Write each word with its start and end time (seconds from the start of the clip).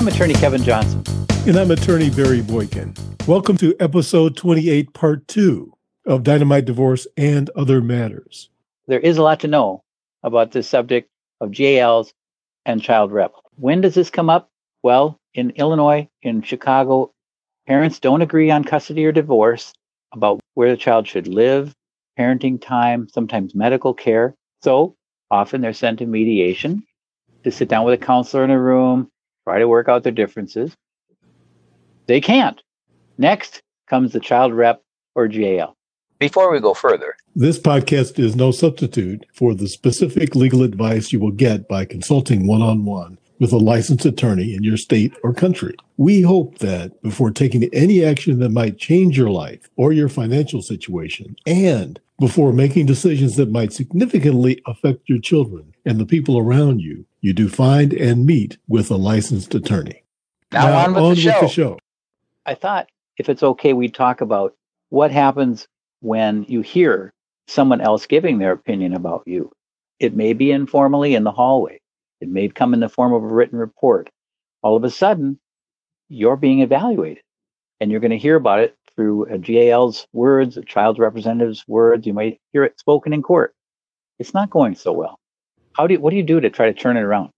I'm 0.00 0.08
attorney 0.08 0.32
Kevin 0.32 0.62
Johnson. 0.62 1.04
And 1.46 1.58
I'm 1.58 1.70
attorney 1.70 2.08
Barry 2.08 2.40
Boykin. 2.40 2.94
Welcome 3.26 3.58
to 3.58 3.76
episode 3.78 4.34
28, 4.34 4.94
part 4.94 5.28
two 5.28 5.74
of 6.06 6.22
Dynamite 6.22 6.64
Divorce 6.64 7.06
and 7.18 7.50
Other 7.50 7.82
Matters. 7.82 8.48
There 8.86 8.98
is 8.98 9.18
a 9.18 9.22
lot 9.22 9.40
to 9.40 9.46
know 9.46 9.84
about 10.22 10.52
this 10.52 10.66
subject 10.66 11.10
of 11.42 11.50
GALs 11.50 12.14
and 12.64 12.80
child 12.80 13.12
rep. 13.12 13.32
When 13.56 13.82
does 13.82 13.94
this 13.94 14.08
come 14.08 14.30
up? 14.30 14.48
Well, 14.82 15.18
in 15.34 15.50
Illinois, 15.50 16.08
in 16.22 16.40
Chicago, 16.40 17.12
parents 17.66 18.00
don't 18.00 18.22
agree 18.22 18.50
on 18.50 18.64
custody 18.64 19.04
or 19.04 19.12
divorce 19.12 19.74
about 20.12 20.40
where 20.54 20.70
the 20.70 20.78
child 20.78 21.08
should 21.08 21.28
live, 21.28 21.74
parenting 22.18 22.58
time, 22.58 23.06
sometimes 23.12 23.54
medical 23.54 23.92
care. 23.92 24.34
So 24.62 24.96
often 25.30 25.60
they're 25.60 25.74
sent 25.74 25.98
to 25.98 26.06
mediation 26.06 26.84
to 27.44 27.50
sit 27.50 27.68
down 27.68 27.84
with 27.84 28.00
a 28.00 28.02
counselor 28.02 28.44
in 28.44 28.50
a 28.50 28.58
room, 28.58 29.10
try 29.44 29.58
to 29.58 29.68
work 29.68 29.88
out 29.88 30.02
their 30.02 30.12
differences. 30.12 30.76
They 32.06 32.20
can't. 32.20 32.60
Next 33.18 33.62
comes 33.88 34.12
the 34.12 34.20
child 34.20 34.54
rep 34.54 34.82
or 35.14 35.28
GAL. 35.28 35.76
Before 36.18 36.52
we 36.52 36.60
go 36.60 36.74
further, 36.74 37.16
this 37.34 37.58
podcast 37.58 38.18
is 38.18 38.36
no 38.36 38.50
substitute 38.50 39.24
for 39.32 39.54
the 39.54 39.68
specific 39.68 40.34
legal 40.34 40.62
advice 40.62 41.12
you 41.12 41.20
will 41.20 41.30
get 41.30 41.66
by 41.66 41.86
consulting 41.86 42.46
one 42.46 42.60
on 42.60 42.84
one 42.84 43.18
with 43.38 43.52
a 43.52 43.56
licensed 43.56 44.04
attorney 44.04 44.54
in 44.54 44.62
your 44.62 44.76
state 44.76 45.14
or 45.24 45.32
country. 45.32 45.74
We 45.96 46.20
hope 46.20 46.58
that 46.58 47.02
before 47.02 47.30
taking 47.30 47.64
any 47.72 48.04
action 48.04 48.38
that 48.40 48.50
might 48.50 48.76
change 48.76 49.16
your 49.16 49.30
life 49.30 49.70
or 49.76 49.92
your 49.92 50.10
financial 50.10 50.60
situation, 50.60 51.36
and 51.46 51.98
before 52.18 52.52
making 52.52 52.84
decisions 52.84 53.36
that 53.36 53.50
might 53.50 53.72
significantly 53.72 54.60
affect 54.66 55.08
your 55.08 55.20
children 55.20 55.72
and 55.86 55.98
the 55.98 56.04
people 56.04 56.36
around 56.36 56.80
you, 56.80 57.06
you 57.20 57.32
do 57.32 57.48
find 57.48 57.92
and 57.92 58.26
meet 58.26 58.58
with 58.68 58.90
a 58.90 58.96
licensed 58.96 59.54
attorney. 59.54 60.02
Now, 60.52 60.66
now 60.66 60.78
on, 60.78 60.94
with, 60.94 61.02
on 61.02 61.14
the 61.14 61.26
with, 61.26 61.40
the 61.40 61.48
show. 61.48 61.78
I 62.46 62.54
thought 62.54 62.88
if 63.18 63.28
it's 63.28 63.42
okay, 63.42 63.72
we'd 63.72 63.94
talk 63.94 64.20
about 64.20 64.54
what 64.88 65.10
happens 65.10 65.68
when 66.00 66.44
you 66.48 66.62
hear 66.62 67.12
someone 67.46 67.80
else 67.80 68.06
giving 68.06 68.38
their 68.38 68.52
opinion 68.52 68.94
about 68.94 69.22
you. 69.26 69.52
It 69.98 70.16
may 70.16 70.32
be 70.32 70.50
informally 70.50 71.14
in 71.14 71.24
the 71.24 71.30
hallway. 71.30 71.80
It 72.20 72.28
may 72.28 72.48
come 72.48 72.74
in 72.74 72.80
the 72.80 72.88
form 72.88 73.12
of 73.12 73.22
a 73.22 73.26
written 73.26 73.58
report. 73.58 74.08
All 74.62 74.76
of 74.76 74.84
a 74.84 74.90
sudden, 74.90 75.38
you're 76.08 76.36
being 76.36 76.60
evaluated 76.60 77.22
and 77.80 77.90
you're 77.90 78.00
going 78.00 78.10
to 78.10 78.18
hear 78.18 78.36
about 78.36 78.60
it 78.60 78.76
through 78.96 79.26
a 79.26 79.38
GAL's 79.38 80.06
words, 80.12 80.56
a 80.56 80.62
child's 80.62 80.98
representative's 80.98 81.64
words. 81.68 82.06
You 82.06 82.14
might 82.14 82.40
hear 82.52 82.64
it 82.64 82.80
spoken 82.80 83.12
in 83.12 83.22
court. 83.22 83.54
It's 84.18 84.34
not 84.34 84.50
going 84.50 84.74
so 84.74 84.92
well. 84.92 85.19
How 85.74 85.86
do 85.86 85.94
you, 85.94 86.00
what 86.00 86.10
do 86.10 86.16
you 86.16 86.22
do 86.22 86.40
to 86.40 86.50
try 86.50 86.66
to 86.66 86.78
turn 86.78 86.96
it 86.96 87.02
around? 87.02 87.30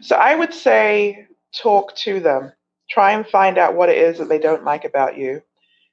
So 0.00 0.16
I 0.16 0.34
would 0.34 0.54
say 0.54 1.26
talk 1.54 1.94
to 1.96 2.20
them. 2.20 2.52
Try 2.90 3.12
and 3.12 3.26
find 3.26 3.58
out 3.58 3.74
what 3.74 3.88
it 3.88 3.98
is 3.98 4.18
that 4.18 4.28
they 4.28 4.38
don't 4.38 4.64
like 4.64 4.84
about 4.84 5.18
you. 5.18 5.42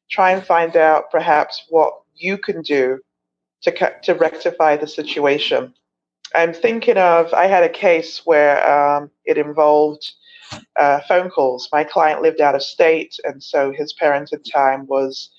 Try 0.10 0.32
and 0.32 0.46
find 0.46 0.76
out 0.78 1.12
perhaps 1.12 1.66
what 1.70 1.94
you 2.16 2.38
can 2.38 2.62
do 2.62 3.00
to 3.64 3.94
to 4.04 4.14
rectify 4.14 4.78
the 4.78 4.88
situation. 4.88 5.74
I'm 6.34 6.54
thinking 6.54 6.98
of 6.98 7.34
I 7.34 7.48
had 7.48 7.64
a 7.64 7.70
case 7.70 8.22
where 8.26 8.58
um, 8.70 9.10
it 9.26 9.38
involved 9.38 10.14
uh, 10.76 11.02
phone 11.08 11.30
calls. 11.30 11.70
My 11.72 11.84
client 11.84 12.22
lived 12.22 12.42
out 12.42 12.56
of 12.56 12.64
state, 12.64 13.18
and 13.24 13.42
so 13.44 13.72
his 13.72 13.94
parenting 14.00 14.44
time 14.52 14.86
was 14.88 15.30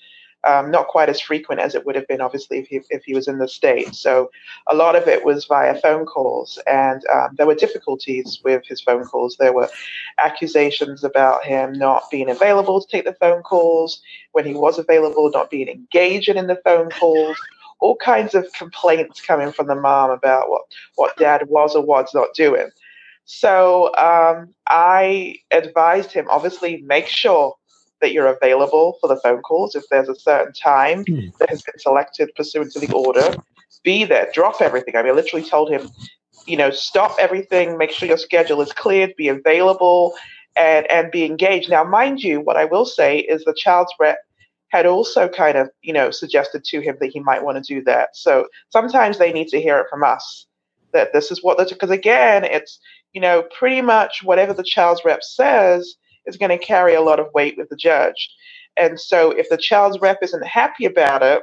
um, 0.45 0.71
not 0.71 0.87
quite 0.87 1.09
as 1.09 1.21
frequent 1.21 1.61
as 1.61 1.75
it 1.75 1.85
would 1.85 1.95
have 1.95 2.07
been, 2.07 2.21
obviously, 2.21 2.59
if 2.59 2.67
he, 2.67 2.81
if 2.89 3.03
he 3.03 3.13
was 3.13 3.27
in 3.27 3.37
the 3.37 3.47
state. 3.47 3.95
So 3.95 4.29
a 4.67 4.75
lot 4.75 4.95
of 4.95 5.07
it 5.07 5.25
was 5.25 5.45
via 5.45 5.75
phone 5.79 6.05
calls, 6.05 6.59
and 6.67 7.01
um, 7.13 7.29
there 7.37 7.47
were 7.47 7.55
difficulties 7.55 8.39
with 8.43 8.65
his 8.65 8.81
phone 8.81 9.03
calls. 9.03 9.37
There 9.37 9.53
were 9.53 9.69
accusations 10.17 11.03
about 11.03 11.43
him 11.43 11.73
not 11.73 12.03
being 12.11 12.29
available 12.29 12.81
to 12.81 12.87
take 12.87 13.05
the 13.05 13.13
phone 13.13 13.41
calls, 13.41 14.01
when 14.33 14.45
he 14.45 14.53
was 14.53 14.77
available, 14.77 15.29
not 15.31 15.49
being 15.49 15.67
engaging 15.67 16.37
in 16.37 16.47
the 16.47 16.61
phone 16.63 16.89
calls. 16.91 17.37
All 17.79 17.95
kinds 17.95 18.33
of 18.33 18.51
complaints 18.53 19.21
coming 19.21 19.51
from 19.51 19.67
the 19.67 19.75
mom 19.75 20.09
about 20.09 20.49
what, 20.49 20.63
what 20.95 21.15
dad 21.17 21.47
was 21.47 21.75
or 21.75 21.85
was 21.85 22.09
not 22.13 22.33
doing. 22.33 22.69
So 23.25 23.93
um, 23.97 24.53
I 24.67 25.35
advised 25.51 26.11
him, 26.11 26.27
obviously, 26.29 26.81
make 26.87 27.07
sure 27.07 27.55
that 28.01 28.11
you're 28.11 28.27
available 28.27 28.97
for 29.01 29.07
the 29.07 29.17
phone 29.17 29.41
calls 29.41 29.75
if 29.75 29.83
there's 29.89 30.09
a 30.09 30.15
certain 30.15 30.53
time 30.53 31.03
mm. 31.05 31.35
that 31.37 31.49
has 31.49 31.61
been 31.61 31.79
selected 31.79 32.29
pursuant 32.35 32.71
to 32.73 32.79
the 32.79 32.91
order. 32.93 33.35
Be 33.83 34.05
there, 34.05 34.29
drop 34.33 34.61
everything. 34.61 34.95
I 34.95 35.03
mean, 35.03 35.11
I 35.11 35.15
literally 35.15 35.47
told 35.47 35.69
him, 35.69 35.89
you 36.45 36.57
know, 36.57 36.71
stop 36.71 37.15
everything, 37.19 37.77
make 37.77 37.91
sure 37.91 38.07
your 38.07 38.17
schedule 38.17 38.61
is 38.61 38.73
cleared, 38.73 39.15
be 39.15 39.27
available, 39.27 40.13
and 40.55 40.89
and 40.91 41.11
be 41.11 41.23
engaged. 41.25 41.69
Now, 41.69 41.83
mind 41.83 42.21
you, 42.21 42.41
what 42.41 42.57
I 42.57 42.65
will 42.65 42.85
say 42.85 43.19
is 43.19 43.43
the 43.43 43.53
child's 43.53 43.93
rep 43.99 44.17
had 44.69 44.85
also 44.85 45.29
kind 45.29 45.57
of, 45.57 45.69
you 45.81 45.93
know, 45.93 46.11
suggested 46.11 46.63
to 46.65 46.81
him 46.81 46.97
that 46.99 47.11
he 47.11 47.19
might 47.21 47.43
want 47.43 47.63
to 47.63 47.73
do 47.73 47.81
that. 47.83 48.09
So 48.13 48.47
sometimes 48.69 49.17
they 49.17 49.31
need 49.31 49.47
to 49.49 49.61
hear 49.61 49.77
it 49.77 49.87
from 49.89 50.03
us 50.03 50.47
that 50.93 51.13
this 51.13 51.31
is 51.31 51.43
what 51.43 51.57
because 51.69 51.91
again, 51.91 52.43
it's 52.43 52.79
you 53.13 53.21
know 53.21 53.43
pretty 53.57 53.81
much 53.81 54.23
whatever 54.23 54.53
the 54.53 54.63
child's 54.63 55.01
rep 55.05 55.23
says 55.23 55.95
is 56.27 56.37
going 56.37 56.57
to 56.57 56.63
carry 56.63 56.93
a 56.93 57.01
lot 57.01 57.19
of 57.19 57.33
weight 57.33 57.57
with 57.57 57.69
the 57.69 57.75
judge. 57.75 58.29
And 58.77 58.99
so 58.99 59.31
if 59.31 59.49
the 59.49 59.57
child's 59.57 59.99
rep 59.99 60.19
isn't 60.21 60.45
happy 60.45 60.85
about 60.85 61.23
it, 61.23 61.41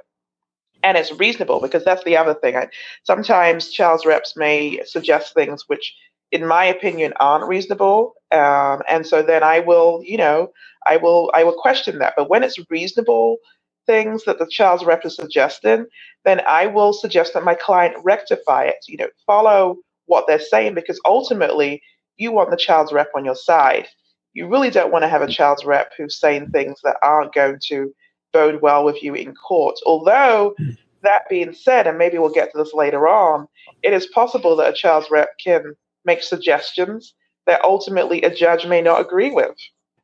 and 0.84 0.98
it's 0.98 1.12
reasonable, 1.12 1.60
because 1.60 1.84
that's 1.84 2.04
the 2.04 2.16
other 2.16 2.34
thing. 2.34 2.56
I, 2.56 2.68
sometimes 3.04 3.70
child's 3.70 4.04
reps 4.04 4.36
may 4.36 4.82
suggest 4.84 5.34
things 5.34 5.64
which, 5.66 5.94
in 6.30 6.46
my 6.46 6.64
opinion, 6.64 7.14
aren't 7.18 7.48
reasonable. 7.48 8.14
Um, 8.30 8.82
and 8.88 9.06
so 9.06 9.22
then 9.22 9.42
I 9.42 9.60
will, 9.60 10.02
you 10.04 10.18
know, 10.18 10.52
I 10.86 10.98
will, 10.98 11.30
I 11.34 11.42
will 11.42 11.54
question 11.58 11.98
that. 12.00 12.12
But 12.16 12.28
when 12.28 12.42
it's 12.42 12.58
reasonable 12.70 13.38
things 13.86 14.24
that 14.24 14.38
the 14.38 14.46
child's 14.46 14.84
rep 14.84 15.06
is 15.06 15.16
suggesting, 15.16 15.86
then 16.24 16.42
I 16.46 16.66
will 16.66 16.92
suggest 16.92 17.32
that 17.32 17.44
my 17.44 17.54
client 17.54 17.96
rectify 18.02 18.64
it. 18.64 18.84
You 18.86 18.98
know, 18.98 19.08
follow 19.26 19.78
what 20.06 20.26
they're 20.26 20.38
saying 20.38 20.74
because 20.74 21.00
ultimately 21.06 21.82
you 22.16 22.30
want 22.30 22.50
the 22.50 22.56
child's 22.56 22.92
rep 22.92 23.08
on 23.16 23.24
your 23.24 23.36
side 23.36 23.88
you 24.34 24.48
really 24.48 24.70
don't 24.70 24.92
want 24.92 25.02
to 25.02 25.08
have 25.08 25.22
a 25.22 25.28
child's 25.28 25.64
rep 25.64 25.92
who's 25.96 26.18
saying 26.18 26.50
things 26.50 26.80
that 26.82 26.96
aren't 27.02 27.32
going 27.32 27.58
to 27.68 27.94
bode 28.32 28.60
well 28.60 28.84
with 28.84 29.02
you 29.02 29.14
in 29.14 29.34
court. 29.34 29.76
Although, 29.86 30.54
hmm. 30.58 30.70
that 31.02 31.28
being 31.30 31.54
said, 31.54 31.86
and 31.86 31.96
maybe 31.96 32.18
we'll 32.18 32.30
get 32.30 32.52
to 32.52 32.58
this 32.58 32.74
later 32.74 33.08
on, 33.08 33.46
it 33.82 33.92
is 33.92 34.06
possible 34.06 34.56
that 34.56 34.72
a 34.72 34.76
child's 34.76 35.10
rep 35.10 35.30
can 35.42 35.74
make 36.04 36.22
suggestions 36.22 37.14
that 37.46 37.62
ultimately 37.64 38.22
a 38.22 38.34
judge 38.34 38.66
may 38.66 38.82
not 38.82 39.00
agree 39.00 39.30
with. 39.30 39.54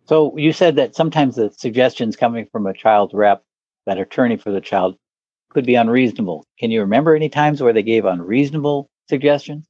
So 0.07 0.37
you 0.37 0.53
said 0.53 0.77
that 0.77 0.95
sometimes 0.95 1.37
the 1.37 1.51
suggestions 1.51 2.17
coming 2.17 2.47
from 2.51 2.67
a 2.67 2.75
child's 2.75 3.15
rep, 3.15 3.43
that 3.87 3.99
attorney 3.99 4.37
for 4.37 4.51
the 4.51 4.61
child, 4.61 4.97
could 5.51 5.67
be 5.67 5.75
unreasonable. 5.75 6.45
Can 6.59 6.71
you 6.71 6.81
remember 6.81 7.15
any 7.15 7.29
times 7.29 7.63
where 7.63 7.73
they 7.73 7.83
gave 7.83 8.05
unreasonable 8.05 8.89
suggestions? 9.09 9.67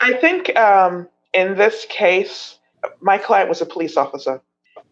I 0.00 0.14
think 0.14 0.56
um, 0.56 1.08
in 1.32 1.56
this 1.56 1.86
case, 1.88 2.57
my 3.00 3.18
client 3.18 3.48
was 3.48 3.60
a 3.60 3.66
police 3.66 3.96
officer. 3.96 4.40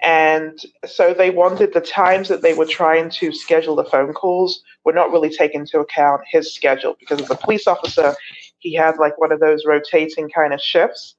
And 0.03 0.59
so 0.85 1.15
they 1.15 1.31
wanted 1.31 1.73
the 1.73 1.81
times 1.81 2.29
that 2.29 2.43
they 2.43 2.53
were 2.53 2.67
trying 2.67 3.09
to 3.11 3.33
schedule 3.33 3.77
the 3.77 3.85
phone 3.85 4.13
calls 4.13 4.63
were 4.85 4.93
not 4.93 5.11
really 5.11 5.31
taken 5.31 5.63
into 5.63 5.81
account 5.81 6.21
his 6.31 6.55
schedule 6.55 6.97
because 7.01 7.23
as 7.23 7.31
a 7.31 7.35
police 7.35 7.67
officer, 7.67 8.15
he 8.59 8.75
had 8.75 8.99
like 8.99 9.19
one 9.19 9.33
of 9.33 9.41
those 9.41 9.65
rotating 9.65 10.29
kind 10.29 10.53
of 10.53 10.61
shifts. 10.61 11.15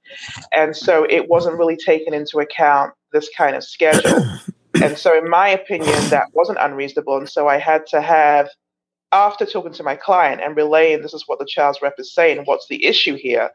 And 0.54 0.76
so 0.76 1.06
it 1.10 1.28
wasn't 1.28 1.58
really 1.58 1.78
taken 1.78 2.14
into 2.14 2.40
account 2.40 2.94
this 3.14 3.30
kind 3.36 3.56
of 3.56 3.64
schedule. 3.64 4.24
And 4.84 4.96
so, 4.96 5.18
in 5.18 5.28
my 5.28 5.50
opinion, 5.50 5.96
that 6.10 6.28
wasn't 6.34 6.60
unreasonable. 6.62 7.18
And 7.18 7.28
so 7.28 7.48
I 7.48 7.58
had 7.58 7.88
to 7.88 8.00
have, 8.02 8.48
after 9.12 9.46
talking 9.46 9.74
to 9.74 9.84
my 9.84 9.96
client 9.96 10.42
and 10.42 10.56
relaying 10.56 11.02
this 11.02 11.14
is 11.14 11.24
what 11.28 11.40
the 11.40 11.46
child's 11.46 11.82
rep 11.82 11.96
is 11.98 12.14
saying, 12.14 12.44
what's 12.46 12.68
the 12.68 12.86
issue 12.86 13.16
here? 13.16 13.50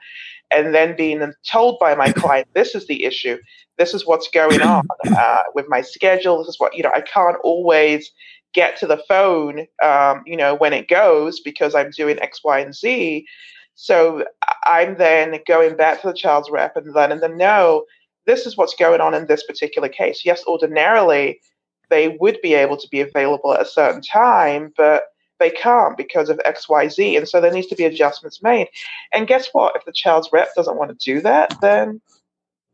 and 0.52 0.74
then 0.74 0.94
being 0.96 1.32
told 1.50 1.78
by 1.78 1.94
my 1.94 2.12
client, 2.12 2.46
this 2.54 2.74
is 2.74 2.86
the 2.86 3.04
issue, 3.04 3.38
this 3.78 3.94
is 3.94 4.06
what's 4.06 4.28
going 4.28 4.60
on 4.62 4.86
uh, 5.16 5.42
with 5.54 5.66
my 5.68 5.80
schedule, 5.80 6.38
this 6.38 6.48
is 6.48 6.60
what, 6.60 6.76
you 6.76 6.82
know, 6.82 6.92
I 6.94 7.00
can't 7.00 7.38
always 7.42 8.10
get 8.54 8.76
to 8.78 8.86
the 8.86 9.02
phone, 9.08 9.66
um, 9.82 10.22
you 10.26 10.36
know, 10.36 10.54
when 10.54 10.72
it 10.72 10.88
goes 10.88 11.40
because 11.40 11.74
I'm 11.74 11.90
doing 11.90 12.20
X, 12.20 12.44
Y, 12.44 12.60
and 12.60 12.74
Z. 12.74 13.26
So 13.74 14.24
I'm 14.64 14.98
then 14.98 15.40
going 15.46 15.76
back 15.76 16.02
to 16.02 16.08
the 16.08 16.14
child's 16.14 16.50
rep 16.50 16.76
and 16.76 16.94
letting 16.94 17.20
them 17.20 17.38
know 17.38 17.84
this 18.26 18.46
is 18.46 18.56
what's 18.56 18.74
going 18.74 19.00
on 19.00 19.14
in 19.14 19.26
this 19.26 19.42
particular 19.44 19.88
case. 19.88 20.22
Yes, 20.24 20.44
ordinarily 20.46 21.40
they 21.88 22.16
would 22.20 22.38
be 22.42 22.54
able 22.54 22.76
to 22.76 22.88
be 22.88 23.00
available 23.00 23.52
at 23.54 23.62
a 23.62 23.66
certain 23.66 24.02
time, 24.02 24.72
but 24.76 25.04
they 25.42 25.50
can't 25.50 25.96
because 25.96 26.28
of 26.28 26.38
XYZ. 26.46 27.18
And 27.18 27.28
so 27.28 27.40
there 27.40 27.52
needs 27.52 27.66
to 27.66 27.76
be 27.76 27.84
adjustments 27.84 28.42
made. 28.42 28.68
And 29.12 29.26
guess 29.26 29.48
what? 29.52 29.74
If 29.76 29.84
the 29.84 29.92
child's 29.92 30.28
rep 30.32 30.54
doesn't 30.54 30.76
want 30.76 30.96
to 30.96 31.12
do 31.12 31.20
that, 31.22 31.54
then 31.60 32.00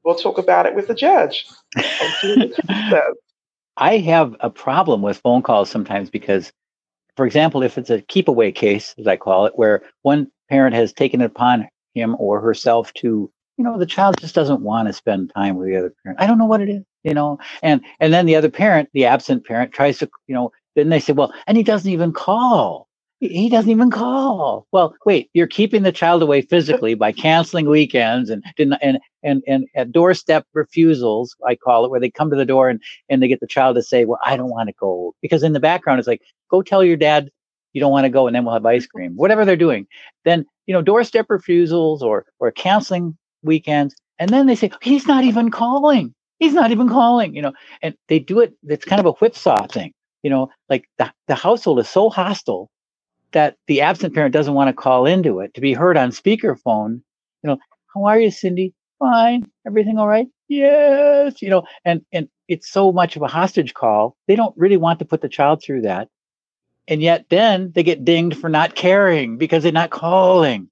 we'll 0.05 0.15
talk 0.15 0.39
about 0.39 0.67
it 0.67 0.75
with 0.75 0.87
the 0.87 0.95
judge. 0.95 1.47
I 3.79 3.99
have 3.99 4.37
a 4.41 4.51
problem 4.51 5.03
with 5.03 5.19
phone 5.19 5.43
calls 5.43 5.71
sometimes 5.71 6.11
because, 6.11 6.53
for 7.17 7.25
example, 7.25 7.63
if 7.63 7.79
it's 7.79 7.91
a 7.91 8.03
keep 8.03 8.29
away 8.29 8.53
case, 8.53 8.95
as 8.99 9.07
I 9.07 9.17
call 9.17 9.47
it, 9.47 9.55
where 9.57 9.83
one 10.03 10.31
parent 10.51 10.75
has 10.75 10.93
taken 10.93 11.21
it 11.21 11.27
upon 11.27 11.69
him 11.95 12.17
or 12.19 12.41
herself 12.41 12.93
to 12.95 13.31
you 13.59 13.65
know, 13.65 13.77
the 13.77 13.87
child 13.87 14.17
just 14.21 14.37
doesn't 14.37 14.61
want 14.61 14.87
to 14.87 14.93
spend 14.93 15.33
time 15.35 15.57
with 15.57 15.67
the 15.67 15.77
other 15.77 15.93
parent. 16.05 16.21
I 16.21 16.29
don't 16.29 16.39
know 16.39 16.47
what 16.47 16.61
it 16.61 16.69
is, 16.69 16.85
you 17.03 17.13
know, 17.13 17.41
and 17.61 17.85
and 17.99 18.15
then 18.15 18.25
the 18.25 18.37
other 18.37 18.49
parent, 18.49 18.89
the 18.93 19.05
absent 19.05 19.45
parent, 19.45 19.73
tries 19.73 19.99
to, 19.99 20.09
you 20.29 20.35
know, 20.35 20.53
then 20.79 20.89
they 20.91 21.01
say, 21.01 21.13
well, 21.13 21.33
and 21.47 21.57
he 21.57 21.63
doesn't 21.63 21.91
even 21.91 22.13
call. 22.13 22.89
He 23.21 23.49
doesn't 23.49 23.71
even 23.71 23.91
call. 23.91 24.69
Well, 24.71 24.95
wait, 25.05 25.29
you're 25.35 25.49
keeping 25.49 25.83
the 25.83 25.91
child 25.91 26.23
away 26.23 26.41
physically 26.41 26.95
by 26.95 27.11
canceling 27.11 27.69
weekends 27.69 28.31
and 28.31 28.45
and 28.59 29.01
and 29.25 29.43
and 29.49 29.67
at 29.75 29.91
doorstep 29.91 30.47
refusals, 30.55 31.35
I 31.45 31.57
call 31.57 31.85
it, 31.85 31.91
where 31.91 31.99
they 31.99 32.11
come 32.11 32.31
to 32.31 32.37
the 32.37 32.45
door 32.45 32.69
and 32.69 32.81
and 33.09 33.21
they 33.21 33.27
get 33.27 33.41
the 33.41 33.49
child 33.49 33.75
to 33.75 33.83
say, 33.83 34.05
"Well, 34.05 34.21
I 34.25 34.37
don't 34.37 34.51
want 34.51 34.69
to 34.69 34.75
go," 34.79 35.15
because 35.21 35.43
in 35.43 35.53
the 35.53 35.59
background 35.59 35.99
it's 35.99 36.07
like, 36.07 36.23
"Go 36.49 36.63
tell 36.63 36.85
your 36.85 36.97
dad 36.97 37.31
you 37.73 37.81
don't 37.81 37.91
want 37.91 38.05
to 38.05 38.11
go, 38.11 38.29
and 38.29 38.37
then 38.37 38.45
we'll 38.45 38.55
have 38.55 38.65
ice 38.67 38.87
cream." 38.87 39.17
Whatever 39.17 39.45
they're 39.45 39.57
doing, 39.57 39.89
then 40.25 40.47
you 40.67 40.73
know, 40.73 40.83
doorstep 40.83 41.27
refusals 41.29 42.05
or 42.05 42.25
or 42.39 42.53
canceling 42.53 43.19
weekends, 43.43 43.97
and 44.21 44.31
then 44.31 44.47
they 44.47 44.55
say 44.55 44.71
he's 44.81 45.09
not 45.09 45.25
even 45.25 45.51
calling. 45.51 46.15
He's 46.39 46.55
not 46.55 46.71
even 46.71 46.89
calling. 46.89 47.35
You 47.35 47.43
know, 47.43 47.53
and 47.83 47.97
they 48.07 48.21
do 48.21 48.39
it. 48.39 48.55
It's 48.69 48.85
kind 48.85 49.01
of 49.01 49.07
a 49.07 49.13
whipsaw 49.13 49.67
thing. 49.67 49.93
You 50.23 50.31
know, 50.31 50.51
like 50.69 50.89
the 50.99 51.13
the 51.27 51.35
household 51.35 51.79
is 51.81 51.89
so 51.89 52.11
hostile 52.11 52.71
that 53.33 53.57
the 53.67 53.81
absent 53.81 54.15
parent 54.15 54.33
doesn't 54.33 54.55
want 54.55 54.69
to 54.69 54.73
call 54.73 55.07
into 55.07 55.41
it 55.41 55.55
to 55.55 55.61
be 55.61 55.75
heard 55.75 55.97
on 55.97 56.11
speakerphone. 56.11 57.03
You 57.43 57.51
know, 57.51 57.59
how 57.95 58.05
are 58.05 58.19
you, 58.19 58.31
Cindy? 58.31 58.75
Fine. 58.99 59.51
Everything 59.67 59.99
all 59.99 60.09
right? 60.09 60.27
Yes. 60.49 61.41
You 61.43 61.51
know, 61.51 61.63
and 61.85 62.03
and 62.13 62.29
it's 62.49 62.71
so 62.71 62.91
much 62.93 63.17
of 63.17 63.23
a 63.23 63.29
hostage 63.29 63.75
call. 63.75 64.17
They 64.27 64.37
don't 64.37 64.57
really 64.57 64.77
want 64.77 64.99
to 64.99 65.05
put 65.05 65.21
the 65.21 65.29
child 65.29 65.63
through 65.63 65.83
that. 65.83 66.09
And 66.89 67.03
yet 67.03 67.27
then 67.29 67.71
they 67.75 67.83
get 67.83 68.05
dinged 68.05 68.39
for 68.39 68.49
not 68.49 68.75
caring 68.75 69.37
because 69.37 69.63
they're 69.63 69.73
not 69.73 69.91
calling 69.91 70.71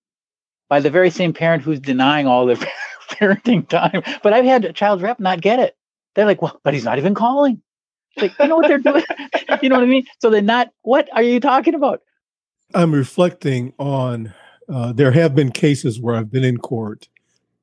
by 0.69 0.81
the 0.81 0.91
very 0.91 1.11
same 1.11 1.35
parent 1.35 1.63
who's 1.63 1.79
denying 1.79 2.27
all 2.27 2.47
the 2.47 2.55
parenting 3.11 3.69
time. 3.69 4.03
But 4.23 4.33
I've 4.33 4.47
had 4.47 4.65
a 4.65 4.73
child 4.73 5.03
rep 5.03 5.21
not 5.21 5.43
get 5.43 5.59
it. 5.59 5.77
They're 6.15 6.25
like, 6.25 6.41
well, 6.41 6.59
but 6.65 6.73
he's 6.73 6.85
not 6.85 6.99
even 6.99 7.15
calling. 7.15 7.61
Like, 8.17 8.39
you 8.39 8.49
know 8.49 8.57
what 8.57 8.69
they're 8.69 8.79
doing? 8.79 9.05
you 9.63 9.69
know 9.69 9.77
what 9.77 9.85
I 9.85 9.89
mean? 9.89 10.07
So 10.21 10.31
they're 10.31 10.43
not, 10.43 10.71
what 10.83 11.09
are 11.13 11.23
you 11.23 11.41
talking 11.41 11.75
about? 11.75 12.03
I'm 12.75 12.93
reflecting 12.93 13.73
on 13.79 14.35
uh, 14.69 14.93
there 14.93 15.13
have 15.13 15.35
been 15.35 15.53
cases 15.53 16.01
where 16.01 16.17
I've 16.17 16.31
been 16.31 16.45
in 16.45 16.59
court 16.59 17.09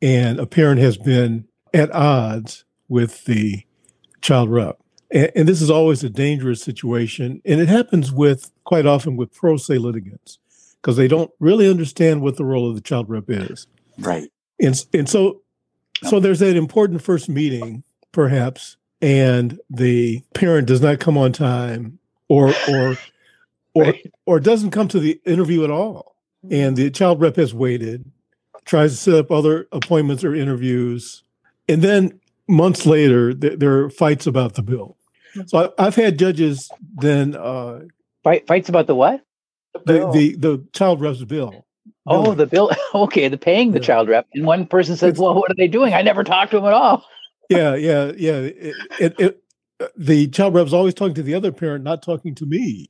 and 0.01 0.39
a 0.39 0.45
parent 0.45 0.79
has 0.79 0.97
been 0.97 1.47
at 1.73 1.93
odds 1.93 2.65
with 2.87 3.25
the 3.25 3.63
child 4.21 4.49
rep. 4.49 4.79
And, 5.11 5.31
and 5.35 5.47
this 5.47 5.61
is 5.61 5.69
always 5.69 6.03
a 6.03 6.09
dangerous 6.09 6.61
situation. 6.61 7.41
And 7.45 7.59
it 7.59 7.67
happens 7.67 8.11
with 8.11 8.51
quite 8.63 8.85
often 8.85 9.17
with 9.17 9.33
pro 9.33 9.57
se 9.57 9.77
litigants 9.77 10.39
because 10.81 10.97
they 10.97 11.07
don't 11.07 11.31
really 11.39 11.69
understand 11.69 12.21
what 12.21 12.37
the 12.37 12.45
role 12.45 12.69
of 12.69 12.75
the 12.75 12.81
child 12.81 13.09
rep 13.09 13.25
is. 13.27 13.67
Right. 13.97 14.29
And, 14.59 14.85
and 14.93 15.09
so, 15.09 15.41
so 16.03 16.19
there's 16.19 16.39
that 16.39 16.55
important 16.55 17.01
first 17.01 17.29
meeting, 17.29 17.83
perhaps, 18.11 18.77
and 19.03 19.59
the 19.69 20.23
parent 20.33 20.65
does 20.65 20.81
not 20.81 21.01
come 21.01 21.17
on 21.17 21.33
time 21.33 21.99
or, 22.29 22.53
or, 22.69 22.97
or 23.75 23.93
or 24.25 24.39
doesn't 24.39 24.71
come 24.71 24.87
to 24.87 24.99
the 24.99 25.19
interview 25.25 25.63
at 25.65 25.69
all. 25.69 26.15
And 26.49 26.77
the 26.77 26.89
child 26.89 27.19
rep 27.19 27.35
has 27.35 27.53
waited, 27.53 28.09
tries 28.65 28.91
to 28.91 28.97
set 28.97 29.13
up 29.15 29.31
other 29.31 29.67
appointments 29.71 30.23
or 30.23 30.33
interviews, 30.33 31.23
and 31.67 31.81
then 31.81 32.19
months 32.47 32.85
later 32.85 33.33
th- 33.33 33.59
there 33.59 33.83
are 33.83 33.89
fights 33.89 34.25
about 34.25 34.55
the 34.55 34.61
bill. 34.61 34.97
So 35.47 35.73
I, 35.77 35.83
have 35.83 35.95
had 35.95 36.19
judges 36.19 36.69
then 36.95 37.35
uh, 37.35 37.81
Fight, 38.23 38.47
fights 38.47 38.69
about 38.69 38.87
the 38.87 38.95
what? 38.95 39.21
The 39.85 40.09
the, 40.11 40.35
the 40.35 40.65
child 40.71 41.01
rep's 41.01 41.23
bill. 41.25 41.65
Oh, 42.05 42.33
the 42.33 42.45
bill. 42.45 42.71
Okay, 42.93 43.27
the 43.27 43.37
paying 43.37 43.71
the 43.71 43.79
yeah. 43.79 43.85
child 43.85 44.07
rep, 44.07 44.27
and 44.33 44.45
one 44.45 44.65
person 44.67 44.95
says, 44.95 45.17
"Well, 45.17 45.33
what 45.33 45.51
are 45.51 45.55
they 45.57 45.67
doing? 45.67 45.93
I 45.93 46.03
never 46.03 46.23
talked 46.23 46.51
to 46.51 46.57
them 46.57 46.67
at 46.67 46.73
all." 46.73 47.05
Yeah, 47.49 47.75
yeah, 47.75 48.11
yeah. 48.15 48.39
It, 48.39 48.75
it, 48.99 49.19
it, 49.19 49.43
the 49.97 50.27
child 50.27 50.53
rep's 50.53 50.73
always 50.73 50.93
talking 50.93 51.15
to 51.15 51.23
the 51.23 51.35
other 51.35 51.51
parent, 51.51 51.83
not 51.83 52.01
talking 52.01 52.35
to 52.35 52.45
me. 52.45 52.87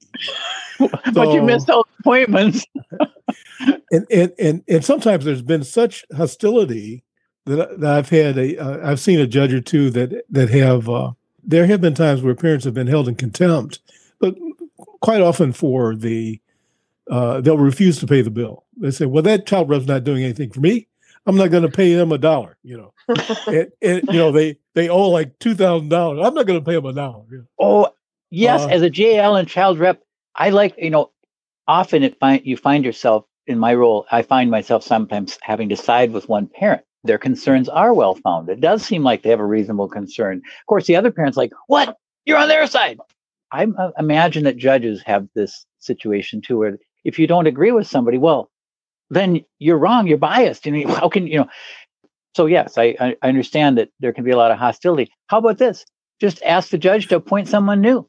but 1.14 1.32
you 1.32 1.42
missed 1.42 1.70
all 1.70 1.88
appointments. 2.00 2.66
and, 3.92 4.06
and 4.12 4.34
and 4.40 4.64
and 4.68 4.86
sometimes 4.86 5.26
there's 5.26 5.42
been 5.42 5.64
such 5.64 6.06
hostility 6.16 7.04
that, 7.46 7.80
that 7.80 7.92
I've 7.94 8.10
had 8.10 8.38
a 8.38 8.58
uh, 8.58 8.92
I've 8.92 9.00
seen 9.00 9.20
a 9.20 9.28
judge 9.28 9.54
or 9.54 9.62
two 9.62 9.90
that 9.92 10.24
that 10.30 10.50
have 10.50 10.90
uh, 10.90 11.12
there 11.44 11.66
have 11.68 11.82
been 11.82 11.96
times 11.96 12.22
where 12.22 12.36
parents 12.36 12.66
have 12.66 12.74
been 12.74 12.88
held 12.88 13.08
in 13.08 13.16
contempt, 13.16 13.80
but 14.20 14.36
quite 15.02 15.22
often 15.22 15.54
for 15.54 15.96
the 15.96 16.40
uh, 17.10 17.42
they'll 17.42 17.58
refuse 17.58 18.00
to 18.00 18.08
pay 18.08 18.22
the 18.22 18.32
bill. 18.32 18.66
They 18.78 18.92
say, 18.92 19.06
"Well, 19.06 19.24
that 19.24 19.46
child 19.46 19.70
rep's 19.70 19.86
not 19.86 20.04
doing 20.04 20.24
anything 20.24 20.52
for 20.52 20.62
me. 20.62 20.88
I'm 21.26 21.38
not 21.38 21.52
going 21.52 21.64
to 21.64 21.70
pay 21.70 21.94
them 21.94 22.12
a 22.12 22.18
dollar." 22.18 22.58
You 22.64 22.78
know, 22.78 22.94
and, 23.48 23.72
and, 23.82 24.04
you 24.08 24.20
know 24.20 24.32
they 24.32 24.58
they 24.76 24.90
owe 24.90 25.10
like 25.10 25.38
two 25.40 25.56
thousand 25.56 25.90
dollars. 25.90 26.26
I'm 26.26 26.34
not 26.34 26.48
going 26.48 26.60
to 26.60 26.66
pay 26.66 26.76
them 26.76 26.86
a 26.86 26.94
dollar. 26.94 27.24
You 27.32 27.38
know? 27.38 27.46
Oh, 27.60 27.94
yes, 28.30 28.64
uh, 28.64 28.68
as 28.70 28.82
a 28.82 28.90
GAL 28.90 29.36
and 29.36 29.48
child 29.48 29.80
rep, 29.80 30.02
I 30.36 30.50
like, 30.50 30.76
you 30.78 30.90
know, 30.90 31.12
often 31.68 32.04
it 32.04 32.20
find 32.20 32.42
you 32.46 32.58
find 32.58 32.86
yourself 32.86 33.26
in 33.48 33.60
my 33.60 33.74
role, 33.74 34.06
I 34.12 34.22
find 34.22 34.50
myself 34.50 34.84
sometimes 34.84 35.38
having 35.42 35.70
to 35.70 35.76
side 35.76 36.12
with 36.12 36.30
one 36.30 36.48
parent. 36.48 36.84
Their 37.04 37.18
concerns 37.18 37.68
are 37.68 37.94
well 37.94 38.16
founded. 38.16 38.60
It 38.60 38.62
does 38.62 38.84
seem 38.84 39.04
like 39.04 39.24
they 39.24 39.30
have 39.30 39.42
a 39.42 39.46
reasonable 39.46 39.90
concern. 39.90 40.38
Of 40.38 40.66
course, 40.68 40.88
the 40.88 40.96
other 40.96 41.12
parent's 41.12 41.38
like, 41.38 41.52
"What? 41.68 41.98
You're 42.26 42.38
on 42.38 42.48
their 42.48 42.66
side." 42.68 43.00
I 43.52 43.66
uh, 43.66 43.92
imagine 44.00 44.46
that 44.46 44.58
judges 44.58 45.04
have 45.06 45.28
this 45.36 45.66
situation 45.80 46.42
too, 46.42 46.58
where 46.58 46.78
if 47.04 47.20
you 47.20 47.28
don't 47.28 47.48
agree 47.48 47.72
with 47.72 47.88
somebody, 47.88 48.18
well, 48.18 48.50
then 49.14 49.42
you're 49.60 49.78
wrong. 49.78 50.08
You're 50.08 50.18
biased. 50.18 50.66
And 50.68 50.90
how 50.90 51.10
can 51.10 51.28
you 51.28 51.40
know? 51.40 51.50
So 52.36 52.48
yes, 52.48 52.78
I, 52.78 52.96
I 53.00 53.16
understand 53.28 53.78
that 53.78 53.90
there 54.00 54.14
can 54.14 54.24
be 54.24 54.32
a 54.32 54.38
lot 54.38 54.52
of 54.52 54.58
hostility. 54.58 55.12
How 55.28 55.38
about 55.38 55.58
this? 55.58 55.86
Just 56.20 56.42
ask 56.44 56.70
the 56.70 56.78
judge 56.78 57.08
to 57.08 57.16
appoint 57.16 57.48
someone 57.48 57.82
new. 57.82 58.08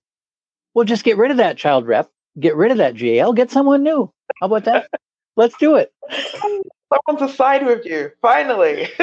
Well, 0.73 0.85
just 0.85 1.05
get 1.05 1.19
rid 1.19 1.31
of 1.31 1.37
that 1.39 1.56
child 1.56 1.87
rep 1.87 2.11
get 2.39 2.56
rid 2.56 2.71
of 2.71 2.79
that 2.79 2.97
GAL, 2.97 3.33
get 3.33 3.51
someone 3.51 3.83
new. 3.83 4.12
How 4.41 4.47
about 4.47 4.65
that? 4.65 4.89
Let's 5.37 5.56
do 5.59 5.77
it. 5.77 5.93
Someone's 6.41 7.33
aside 7.33 7.67
with 7.67 7.85
you, 7.85 8.12
finally. 8.23 8.89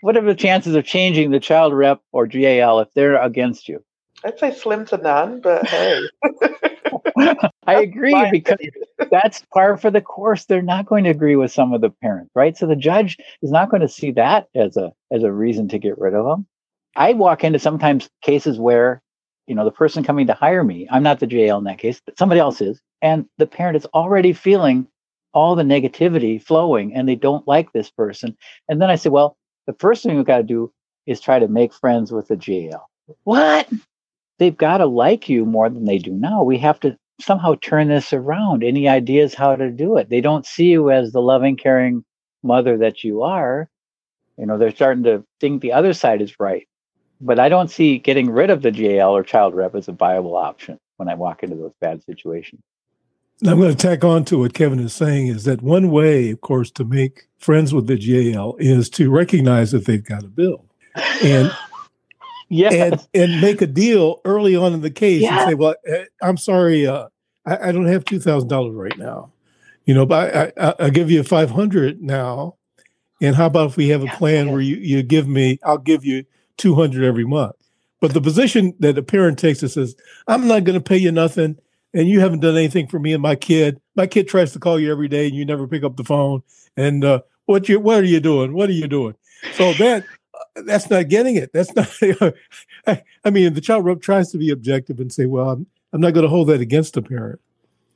what 0.00 0.16
are 0.16 0.22
the 0.22 0.34
chances 0.34 0.74
of 0.74 0.86
changing 0.86 1.30
the 1.30 1.40
child 1.40 1.74
rep 1.74 2.00
or 2.12 2.26
GAL 2.26 2.80
if 2.80 2.88
they're 2.94 3.20
against 3.20 3.68
you? 3.68 3.84
I'd 4.24 4.38
say 4.38 4.54
slim 4.54 4.86
to 4.86 4.96
none, 4.96 5.40
but 5.42 5.66
hey. 5.66 6.00
I 7.66 7.80
agree 7.80 8.28
because 8.30 8.58
that's 9.10 9.44
par 9.52 9.76
for 9.76 9.90
the 9.90 10.00
course. 10.00 10.44
They're 10.44 10.62
not 10.62 10.86
going 10.86 11.04
to 11.04 11.10
agree 11.10 11.36
with 11.36 11.52
some 11.52 11.72
of 11.72 11.80
the 11.80 11.90
parents, 11.90 12.30
right? 12.34 12.56
So 12.56 12.66
the 12.66 12.76
judge 12.76 13.16
is 13.42 13.50
not 13.50 13.70
going 13.70 13.82
to 13.82 13.88
see 13.88 14.12
that 14.12 14.48
as 14.54 14.76
a 14.76 14.92
as 15.10 15.22
a 15.22 15.32
reason 15.32 15.68
to 15.68 15.78
get 15.78 15.98
rid 15.98 16.14
of 16.14 16.24
them. 16.24 16.46
I 16.96 17.12
walk 17.12 17.44
into 17.44 17.58
sometimes 17.58 18.08
cases 18.22 18.58
where 18.58 19.02
you 19.46 19.54
know, 19.54 19.64
the 19.64 19.70
person 19.70 20.02
coming 20.02 20.26
to 20.26 20.34
hire 20.34 20.64
me, 20.64 20.88
I'm 20.90 21.02
not 21.02 21.20
the 21.20 21.26
GAL 21.26 21.58
in 21.58 21.64
that 21.64 21.78
case, 21.78 22.00
but 22.04 22.18
somebody 22.18 22.40
else 22.40 22.60
is. 22.60 22.80
And 23.00 23.26
the 23.38 23.46
parent 23.46 23.76
is 23.76 23.86
already 23.86 24.32
feeling 24.32 24.86
all 25.32 25.54
the 25.54 25.62
negativity 25.62 26.42
flowing 26.42 26.94
and 26.94 27.08
they 27.08 27.14
don't 27.14 27.46
like 27.46 27.72
this 27.72 27.90
person. 27.90 28.36
And 28.68 28.80
then 28.80 28.90
I 28.90 28.96
say, 28.96 29.10
well, 29.10 29.36
the 29.66 29.74
first 29.74 30.02
thing 30.02 30.16
we've 30.16 30.24
got 30.24 30.38
to 30.38 30.42
do 30.42 30.72
is 31.06 31.20
try 31.20 31.38
to 31.38 31.48
make 31.48 31.72
friends 31.72 32.10
with 32.10 32.28
the 32.28 32.36
GAL. 32.36 32.88
What? 33.24 33.68
They've 34.38 34.56
got 34.56 34.78
to 34.78 34.86
like 34.86 35.28
you 35.28 35.44
more 35.44 35.68
than 35.68 35.84
they 35.84 35.98
do 35.98 36.12
now. 36.12 36.42
We 36.42 36.58
have 36.58 36.78
to 36.80 36.96
somehow 37.20 37.54
turn 37.60 37.88
this 37.88 38.12
around. 38.12 38.62
Any 38.62 38.88
ideas 38.88 39.34
how 39.34 39.56
to 39.56 39.70
do 39.70 39.96
it? 39.96 40.10
They 40.10 40.20
don't 40.20 40.44
see 40.44 40.66
you 40.66 40.90
as 40.90 41.12
the 41.12 41.22
loving, 41.22 41.56
caring 41.56 42.04
mother 42.42 42.76
that 42.78 43.02
you 43.02 43.22
are. 43.22 43.68
You 44.36 44.46
know, 44.46 44.58
they're 44.58 44.74
starting 44.74 45.04
to 45.04 45.24
think 45.40 45.62
the 45.62 45.72
other 45.72 45.94
side 45.94 46.20
is 46.20 46.38
right 46.38 46.66
but 47.20 47.38
I 47.38 47.48
don't 47.48 47.70
see 47.70 47.98
getting 47.98 48.30
rid 48.30 48.50
of 48.50 48.62
the 48.62 48.70
GAL 48.70 49.14
or 49.16 49.22
child 49.22 49.54
rep 49.54 49.74
as 49.74 49.88
a 49.88 49.92
viable 49.92 50.36
option 50.36 50.78
when 50.96 51.08
I 51.08 51.14
walk 51.14 51.42
into 51.42 51.56
those 51.56 51.72
bad 51.80 52.02
situations. 52.04 52.62
I'm 53.46 53.58
going 53.58 53.74
to 53.74 53.76
tack 53.76 54.02
on 54.02 54.24
to 54.26 54.38
what 54.38 54.54
Kevin 54.54 54.80
is 54.80 54.94
saying 54.94 55.26
is 55.26 55.44
that 55.44 55.60
one 55.60 55.90
way, 55.90 56.30
of 56.30 56.40
course, 56.40 56.70
to 56.72 56.84
make 56.84 57.28
friends 57.38 57.74
with 57.74 57.86
the 57.86 57.98
GAL 57.98 58.56
is 58.58 58.88
to 58.90 59.10
recognize 59.10 59.72
that 59.72 59.84
they've 59.84 60.04
got 60.04 60.24
a 60.24 60.28
bill 60.28 60.64
and 61.22 61.54
yes. 62.48 62.72
and 62.74 63.08
and 63.14 63.40
make 63.40 63.60
a 63.62 63.66
deal 63.66 64.20
early 64.24 64.56
on 64.56 64.72
in 64.72 64.80
the 64.80 64.90
case 64.90 65.22
yeah. 65.22 65.40
and 65.40 65.50
say, 65.50 65.54
"Well, 65.54 65.74
eh, 65.86 66.04
I'm 66.22 66.36
sorry, 66.36 66.86
uh, 66.86 67.08
I, 67.44 67.68
I, 67.68 67.72
don't 67.72 67.86
have 67.86 68.04
two 68.04 68.20
thousand 68.20 68.48
dollars 68.48 68.74
right 68.74 68.96
now, 68.98 69.32
you 69.84 69.94
know, 69.94 70.06
but 70.06 70.34
I, 70.34 70.52
I, 70.60 70.74
I'll 70.80 70.90
give 70.90 71.10
you 71.10 71.22
five 71.22 71.50
hundred 71.50 72.02
now, 72.02 72.56
and 73.20 73.34
how 73.36 73.46
about 73.46 73.70
if 73.70 73.76
we 73.76 73.88
have 73.88 74.02
a 74.02 74.08
plan 74.08 74.50
where 74.50 74.60
you 74.60 74.76
you 74.76 75.02
give 75.02 75.26
me, 75.28 75.58
I'll 75.64 75.78
give 75.78 76.04
you 76.04 76.24
200 76.56 77.04
every 77.04 77.24
month. 77.24 77.54
But 78.00 78.14
the 78.14 78.20
position 78.20 78.74
that 78.80 78.98
a 78.98 79.02
parent 79.02 79.38
takes 79.38 79.60
that 79.60 79.70
says, 79.70 79.96
I'm 80.28 80.46
not 80.46 80.64
going 80.64 80.78
to 80.78 80.84
pay 80.84 80.96
you 80.96 81.12
nothing 81.12 81.56
and 81.94 82.08
you 82.08 82.20
haven't 82.20 82.40
done 82.40 82.56
anything 82.56 82.88
for 82.88 82.98
me 82.98 83.12
and 83.12 83.22
my 83.22 83.36
kid. 83.36 83.80
My 83.94 84.06
kid 84.06 84.28
tries 84.28 84.52
to 84.52 84.58
call 84.58 84.78
you 84.78 84.90
every 84.90 85.08
day 85.08 85.26
and 85.26 85.34
you 85.34 85.44
never 85.44 85.66
pick 85.66 85.82
up 85.82 85.96
the 85.96 86.04
phone. 86.04 86.42
And 86.76 87.04
uh, 87.04 87.22
what 87.46 87.68
you 87.68 87.80
what 87.80 88.00
are 88.00 88.06
you 88.06 88.20
doing? 88.20 88.52
What 88.52 88.68
are 88.68 88.74
you 88.74 88.86
doing? 88.86 89.14
So 89.54 89.72
that 89.74 90.04
that's 90.64 90.88
not 90.90 91.08
getting 91.08 91.36
it. 91.36 91.52
That's 91.52 91.74
not. 91.74 91.88
I, 93.24 93.30
mean, 93.30 93.54
the 93.54 93.60
child 93.60 93.84
rep 93.84 94.00
tries 94.00 94.30
to 94.32 94.38
be 94.38 94.50
objective 94.50 95.00
and 95.00 95.12
say, 95.12 95.26
"Well, 95.26 95.50
I'm 95.50 95.66
I'm 95.92 96.00
not 96.00 96.14
going 96.14 96.24
to 96.24 96.30
hold 96.30 96.48
that 96.48 96.60
against 96.60 96.96
a 96.96 97.02
parent," 97.02 97.40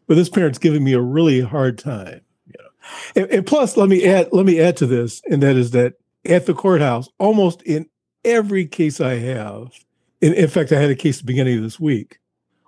but 0.07 0.17
this 0.17 0.29
parent's 0.29 0.59
giving 0.59 0.85
me 0.85 0.93
a 0.93 1.01
really 1.01 1.41
hard 1.41 1.79
time. 1.79 2.21
You 2.47 2.55
know? 2.59 3.23
And, 3.23 3.31
and 3.31 3.47
plus, 3.47 3.77
let 3.77 3.89
me 3.89 4.07
add 4.07 4.29
let 4.33 4.47
me 4.47 4.61
add 4.61 4.77
to 4.79 4.87
this, 4.87 5.23
and 5.31 5.43
that 5.43 5.57
is 5.57 5.71
that 5.73 5.95
at 6.25 6.47
the 6.47 6.55
courthouse, 6.55 7.09
almost 7.19 7.63
in 7.63 7.89
every 8.25 8.67
case 8.67 9.01
I 9.01 9.15
have, 9.15 9.73
in, 10.21 10.35
in 10.35 10.49
fact, 10.49 10.73
I 10.73 10.81
had 10.81 10.91
a 10.91 10.97
case 10.97 11.19
at 11.19 11.23
the 11.23 11.27
beginning 11.27 11.59
of 11.59 11.63
this 11.63 11.81
week 11.81 12.19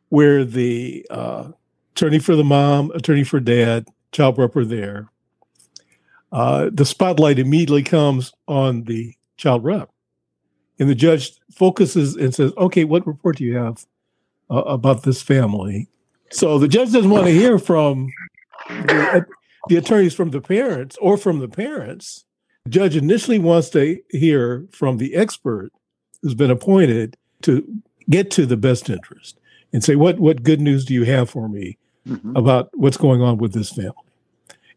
where 0.08 0.44
the 0.44 1.06
uh, 1.10 1.48
attorney 1.94 2.18
for 2.18 2.36
the 2.36 2.44
mom, 2.44 2.90
attorney 2.92 3.24
for 3.24 3.40
dad, 3.40 3.88
child 4.12 4.38
rep 4.38 4.54
were 4.54 4.64
there. 4.64 5.08
Uh, 6.30 6.70
the 6.72 6.84
spotlight 6.84 7.38
immediately 7.38 7.82
comes 7.82 8.32
on 8.48 8.84
the 8.84 9.14
child 9.42 9.64
rep, 9.64 9.90
and 10.78 10.88
the 10.88 10.94
judge 10.94 11.32
focuses 11.50 12.16
and 12.16 12.34
says, 12.34 12.52
"Okay, 12.56 12.84
what 12.84 13.06
report 13.06 13.36
do 13.36 13.44
you 13.44 13.56
have 13.56 13.84
uh, 14.50 14.62
about 14.62 15.02
this 15.02 15.20
family?" 15.20 15.88
So 16.30 16.58
the 16.58 16.68
judge 16.68 16.92
doesn't 16.92 17.10
want 17.10 17.26
to 17.26 17.32
hear 17.32 17.58
from 17.58 18.08
the, 18.68 19.26
the 19.68 19.76
attorneys 19.76 20.14
from 20.14 20.30
the 20.30 20.40
parents 20.40 20.96
or 21.00 21.16
from 21.16 21.40
the 21.40 21.48
parents. 21.48 22.24
The 22.64 22.70
judge 22.70 22.96
initially 22.96 23.38
wants 23.38 23.68
to 23.70 24.00
hear 24.10 24.66
from 24.72 24.98
the 24.98 25.14
expert 25.14 25.72
who's 26.22 26.34
been 26.34 26.50
appointed 26.50 27.16
to 27.42 27.66
get 28.08 28.30
to 28.32 28.46
the 28.46 28.56
best 28.56 28.88
interest 28.88 29.38
and 29.72 29.82
say, 29.82 29.96
what, 29.96 30.20
what 30.20 30.42
good 30.42 30.60
news 30.60 30.84
do 30.84 30.94
you 30.94 31.04
have 31.04 31.28
for 31.28 31.48
me 31.48 31.76
mm-hmm. 32.08 32.36
about 32.36 32.70
what's 32.74 32.96
going 32.96 33.20
on 33.20 33.38
with 33.38 33.52
this 33.52 33.70
family? 33.70 33.92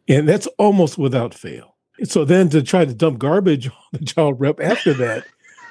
And 0.08 0.28
that's 0.28 0.48
almost 0.58 0.98
without 0.98 1.34
fail. 1.34 1.75
So 2.04 2.26
then 2.26 2.50
to 2.50 2.62
try 2.62 2.86
to 2.86 2.94
dump 2.94 3.20
garbage 3.20 3.68
on 3.70 3.74
the 3.94 4.06
child 4.06 4.40
rep 4.40 4.60
after 4.60 4.94
that, 4.94 5.26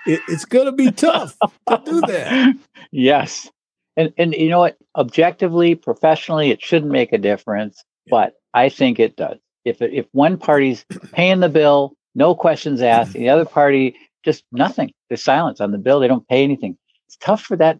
it, 0.07 0.21
it's 0.29 0.45
going 0.45 0.67
to 0.67 0.73
be 0.73 0.91
tough 0.91 1.37
to 1.69 1.83
do 1.85 2.01
that. 2.03 2.57
Yes. 2.97 3.51
And, 3.97 4.13
and 4.19 4.35
you 4.35 4.49
know 4.49 4.61
what? 4.61 4.77
Objectively, 4.95 5.75
professionally, 5.75 6.51
it 6.51 6.63
shouldn't 6.63 6.93
make 6.93 7.13
a 7.13 7.19
difference, 7.19 7.83
but 8.09 8.35
I 8.53 8.69
think 8.69 9.01
it 9.01 9.17
does. 9.17 9.39
If, 9.65 9.83
if 9.83 10.07
one 10.13 10.37
party's 10.39 10.85
paying 11.13 11.41
the 11.41 11.49
bill, 11.49 11.95
no 12.15 12.37
questions 12.37 12.83
asked, 12.83 13.15
the 13.15 13.31
other 13.31 13.45
party 13.45 13.97
just 14.25 14.45
nothing. 14.53 14.93
There's 15.09 15.25
silence 15.25 15.61
on 15.61 15.73
the 15.73 15.79
bill. 15.79 15.99
They 15.99 16.09
don't 16.09 16.27
pay 16.29 16.45
anything. 16.45 16.77
It's 17.07 17.17
tough 17.17 17.43
for 17.43 17.57
that. 17.57 17.79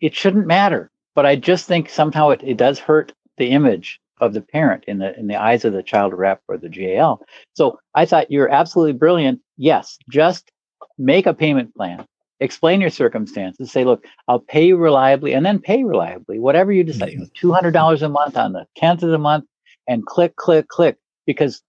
It 0.00 0.14
shouldn't 0.14 0.46
matter, 0.46 0.90
but 1.14 1.26
I 1.26 1.36
just 1.36 1.66
think 1.66 1.88
somehow 1.88 2.30
it, 2.30 2.40
it 2.42 2.56
does 2.56 2.78
hurt 2.78 3.12
the 3.36 3.50
image 3.50 4.00
of 4.20 4.34
the 4.34 4.40
parent 4.40 4.84
in 4.86 4.98
the 4.98 5.18
in 5.18 5.26
the 5.26 5.40
eyes 5.40 5.64
of 5.64 5.72
the 5.72 5.82
child 5.82 6.14
rep 6.14 6.42
or 6.48 6.56
the 6.56 6.68
GAL. 6.68 7.22
So 7.54 7.78
I 7.94 8.04
thought 8.06 8.30
you're 8.30 8.48
absolutely 8.48 8.92
brilliant. 8.92 9.40
Yes, 9.56 9.98
just 10.08 10.50
make 10.98 11.26
a 11.26 11.34
payment 11.34 11.74
plan. 11.74 12.06
Explain 12.40 12.80
your 12.80 12.90
circumstances. 12.90 13.70
Say, 13.70 13.84
look, 13.84 14.04
I'll 14.28 14.40
pay 14.40 14.66
you 14.66 14.76
reliably, 14.76 15.34
and 15.34 15.44
then 15.44 15.58
pay 15.58 15.84
reliably, 15.84 16.38
whatever 16.38 16.72
you 16.72 16.84
decide. 16.84 17.14
Two 17.34 17.52
hundred 17.52 17.72
dollars 17.72 18.02
a 18.02 18.08
month 18.08 18.36
on 18.36 18.52
the 18.52 18.66
tenth 18.76 19.02
of 19.02 19.10
the 19.10 19.18
month, 19.18 19.44
and 19.86 20.06
click, 20.06 20.36
click, 20.36 20.68
click. 20.68 20.96
Because 21.26 21.62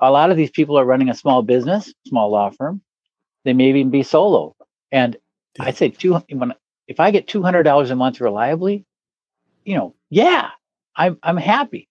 a 0.00 0.10
lot 0.10 0.30
of 0.30 0.36
these 0.36 0.50
people 0.50 0.78
are 0.78 0.84
running 0.84 1.08
a 1.08 1.14
small 1.14 1.42
business, 1.42 1.92
small 2.06 2.30
law 2.30 2.50
firm. 2.50 2.82
They 3.44 3.52
may 3.52 3.70
even 3.70 3.90
be 3.90 4.02
solo. 4.02 4.54
And 4.92 5.16
yeah. 5.58 5.64
I 5.64 5.70
say 5.72 5.88
two 5.88 6.14
when 6.30 6.54
if 6.86 7.00
I 7.00 7.10
get 7.10 7.26
two 7.26 7.42
hundred 7.42 7.62
dollars 7.62 7.90
a 7.90 7.96
month 7.96 8.20
reliably, 8.20 8.84
you 9.64 9.76
know, 9.76 9.94
yeah, 10.10 10.50
I'm 10.94 11.18
I'm 11.22 11.36
happy 11.38 11.87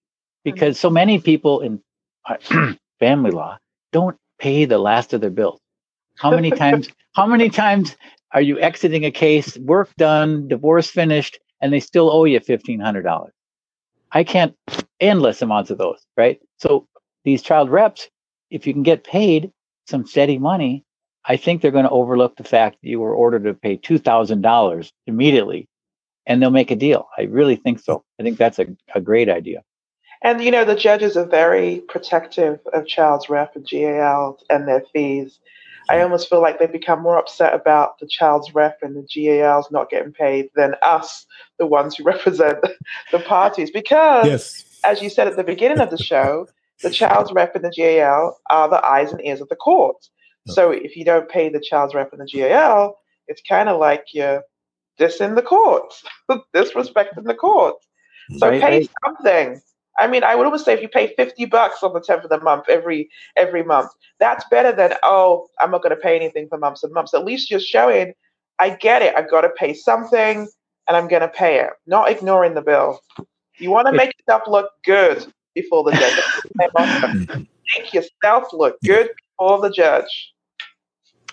because 0.47 0.79
so 0.79 0.89
many 0.89 1.19
people 1.19 1.59
in 1.59 1.81
family 2.99 3.31
law 3.31 3.57
don't 3.91 4.15
pay 4.39 4.63
the 4.63 4.77
last 4.77 5.11
of 5.11 5.19
their 5.19 5.29
bills. 5.29 5.59
How 6.17 6.31
many 6.31 6.51
times? 6.63 6.87
how 7.15 7.25
many 7.27 7.49
times 7.49 7.97
are 8.31 8.41
you 8.41 8.57
exiting 8.59 9.03
a 9.03 9.11
case, 9.11 9.57
work 9.57 9.93
done, 9.97 10.47
divorce 10.47 10.89
finished, 10.89 11.37
and 11.59 11.73
they 11.73 11.81
still 11.81 12.09
owe 12.09 12.23
you 12.23 12.39
fifteen 12.39 12.79
hundred 12.79 13.03
dollars? 13.03 13.33
I 14.13 14.23
can't 14.23 14.55
endless 15.01 15.41
amounts 15.41 15.69
of 15.69 15.79
those, 15.79 16.05
right? 16.15 16.39
So 16.59 16.87
these 17.25 17.41
child 17.41 17.69
reps, 17.69 18.07
if 18.49 18.65
you 18.65 18.71
can 18.73 18.83
get 18.83 19.03
paid 19.03 19.51
some 19.85 20.05
steady 20.07 20.37
money, 20.37 20.85
I 21.25 21.35
think 21.35 21.61
they're 21.61 21.71
going 21.71 21.83
to 21.83 21.89
overlook 21.89 22.37
the 22.37 22.45
fact 22.45 22.77
that 22.81 22.87
you 22.87 23.01
were 23.01 23.13
ordered 23.13 23.43
to 23.43 23.53
pay 23.53 23.77
$2,000 23.77 24.91
immediately 25.07 25.67
and 26.25 26.41
they'll 26.41 26.51
make 26.51 26.71
a 26.71 26.75
deal. 26.75 27.09
I 27.17 27.23
really 27.23 27.57
think 27.57 27.79
so. 27.79 28.05
I 28.19 28.23
think 28.23 28.37
that's 28.37 28.59
a, 28.59 28.67
a 28.95 29.01
great 29.01 29.27
idea. 29.29 29.63
And, 30.23 30.43
you 30.43 30.51
know, 30.51 30.65
the 30.65 30.75
judges 30.75 31.15
are 31.15 31.25
very 31.25 31.81
protective 31.87 32.59
of 32.73 32.87
child's 32.87 33.29
rep 33.29 33.55
and 33.55 33.67
GAL 33.67 34.39
and 34.49 34.67
their 34.67 34.83
fees. 34.93 35.39
I 35.89 35.97
hmm. 35.97 36.03
almost 36.03 36.29
feel 36.29 36.41
like 36.41 36.59
they 36.59 36.67
become 36.67 37.01
more 37.01 37.17
upset 37.17 37.53
about 37.53 37.99
the 37.99 38.07
child's 38.07 38.53
rep 38.53 38.79
and 38.81 38.95
the 38.95 39.07
GALs 39.07 39.69
not 39.71 39.89
getting 39.89 40.11
paid 40.11 40.49
than 40.55 40.75
us, 40.81 41.25
the 41.59 41.65
ones 41.65 41.95
who 41.95 42.03
represent 42.05 42.59
the 43.11 43.19
parties. 43.19 43.71
Because, 43.71 44.27
yes. 44.27 44.79
as 44.83 45.01
you 45.01 45.09
said 45.09 45.27
at 45.27 45.35
the 45.35 45.43
beginning 45.43 45.79
of 45.79 45.91
the 45.91 45.97
show, 45.97 46.47
the 46.83 46.89
child's 46.91 47.31
rep 47.31 47.55
and 47.55 47.65
the 47.65 47.71
GAL 47.71 48.39
are 48.49 48.69
the 48.69 48.85
eyes 48.85 49.11
and 49.11 49.25
ears 49.25 49.41
of 49.41 49.49
the 49.49 49.55
court. 49.55 49.97
So 50.47 50.71
if 50.71 50.95
you 50.95 51.03
don't 51.03 51.27
pay 51.27 51.49
the 51.49 51.59
child's 51.59 51.93
rep 51.93 52.13
and 52.13 52.21
the 52.21 52.25
GAL, 52.25 52.97
it's 53.27 53.41
kind 53.41 53.67
of 53.67 53.79
like 53.79 54.05
you're 54.13 54.43
dissing 54.99 55.35
the 55.35 55.41
courts, 55.41 56.03
disrespecting 56.55 57.25
the 57.25 57.35
courts. 57.35 57.85
So 58.37 58.49
right, 58.49 58.61
pay 58.61 58.77
right. 58.79 58.89
something. 59.05 59.61
I 59.99 60.07
mean, 60.07 60.23
I 60.23 60.35
would 60.35 60.45
always 60.45 60.63
say 60.63 60.73
if 60.73 60.81
you 60.81 60.89
pay 60.89 61.13
fifty 61.15 61.45
bucks 61.45 61.83
on 61.83 61.93
the 61.93 61.99
tenth 61.99 62.23
of 62.23 62.29
the 62.29 62.39
month 62.39 62.69
every 62.69 63.09
every 63.35 63.63
month, 63.63 63.91
that's 64.19 64.45
better 64.49 64.71
than 64.71 64.93
oh, 65.03 65.47
I'm 65.59 65.71
not 65.71 65.83
going 65.83 65.95
to 65.95 66.01
pay 66.01 66.15
anything 66.15 66.47
for 66.49 66.57
months 66.57 66.83
and 66.83 66.93
months. 66.93 67.13
At 67.13 67.25
least 67.25 67.49
you're 67.49 67.59
showing, 67.59 68.13
I 68.59 68.71
get 68.71 69.01
it. 69.01 69.15
I've 69.15 69.29
got 69.29 69.41
to 69.41 69.49
pay 69.49 69.73
something, 69.73 70.47
and 70.87 70.97
I'm 70.97 71.07
going 71.07 71.21
to 71.21 71.27
pay 71.27 71.59
it. 71.59 71.71
Not 71.85 72.11
ignoring 72.11 72.53
the 72.53 72.61
bill. 72.61 72.99
You 73.57 73.71
want 73.71 73.87
to 73.87 73.93
make 73.93 74.13
yourself 74.19 74.43
look 74.47 74.69
good 74.85 75.25
before 75.55 75.83
the 75.83 75.91
judge. 75.91 77.47
make 77.77 77.93
yourself 77.93 78.49
look 78.53 78.77
good 78.85 79.09
before 79.37 79.59
the 79.61 79.69
judge 79.69 80.33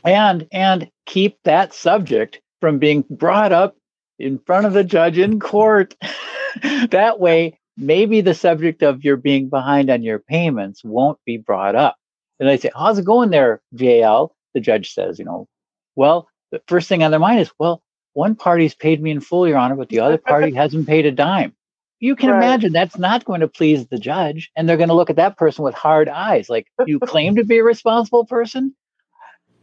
and 0.04 0.46
and 0.52 0.90
keep 1.06 1.38
that 1.44 1.74
subject 1.74 2.40
from 2.60 2.78
being 2.78 3.04
brought 3.10 3.52
up 3.52 3.76
in 4.18 4.38
front 4.38 4.66
of 4.66 4.72
the 4.72 4.84
judge 4.84 5.18
in 5.18 5.40
court 5.40 5.96
that 6.90 7.18
way 7.18 7.58
maybe 7.76 8.20
the 8.20 8.34
subject 8.34 8.82
of 8.82 9.04
your 9.04 9.16
being 9.16 9.48
behind 9.48 9.90
on 9.90 10.02
your 10.02 10.18
payments 10.18 10.82
won't 10.84 11.18
be 11.24 11.36
brought 11.36 11.74
up 11.74 11.96
and 12.38 12.48
they 12.48 12.56
say 12.56 12.70
how's 12.74 12.98
it 12.98 13.04
going 13.04 13.30
there 13.30 13.60
GAL 13.74 14.34
the 14.54 14.60
judge 14.60 14.92
says 14.92 15.18
you 15.18 15.24
know 15.24 15.48
well 15.96 16.28
the 16.50 16.62
first 16.68 16.88
thing 16.88 17.02
on 17.02 17.10
their 17.10 17.20
mind 17.20 17.40
is 17.40 17.50
well 17.58 17.82
one 18.12 18.34
party's 18.34 18.74
paid 18.74 19.02
me 19.02 19.10
in 19.10 19.20
full 19.20 19.48
your 19.48 19.58
honor 19.58 19.76
but 19.76 19.88
the 19.88 20.00
other 20.00 20.18
party 20.18 20.54
hasn't 20.54 20.86
paid 20.86 21.06
a 21.06 21.12
dime 21.12 21.54
you 22.00 22.16
can 22.16 22.30
right. 22.30 22.36
imagine 22.36 22.72
that's 22.72 22.98
not 22.98 23.24
going 23.24 23.40
to 23.40 23.48
please 23.48 23.86
the 23.86 23.98
judge 23.98 24.50
and 24.56 24.68
they're 24.68 24.76
going 24.76 24.88
to 24.88 24.94
look 24.94 25.10
at 25.10 25.16
that 25.16 25.36
person 25.36 25.64
with 25.64 25.74
hard 25.74 26.08
eyes 26.08 26.48
like 26.48 26.66
you 26.86 27.00
claim 27.00 27.36
to 27.36 27.44
be 27.44 27.58
a 27.58 27.64
responsible 27.64 28.24
person 28.24 28.74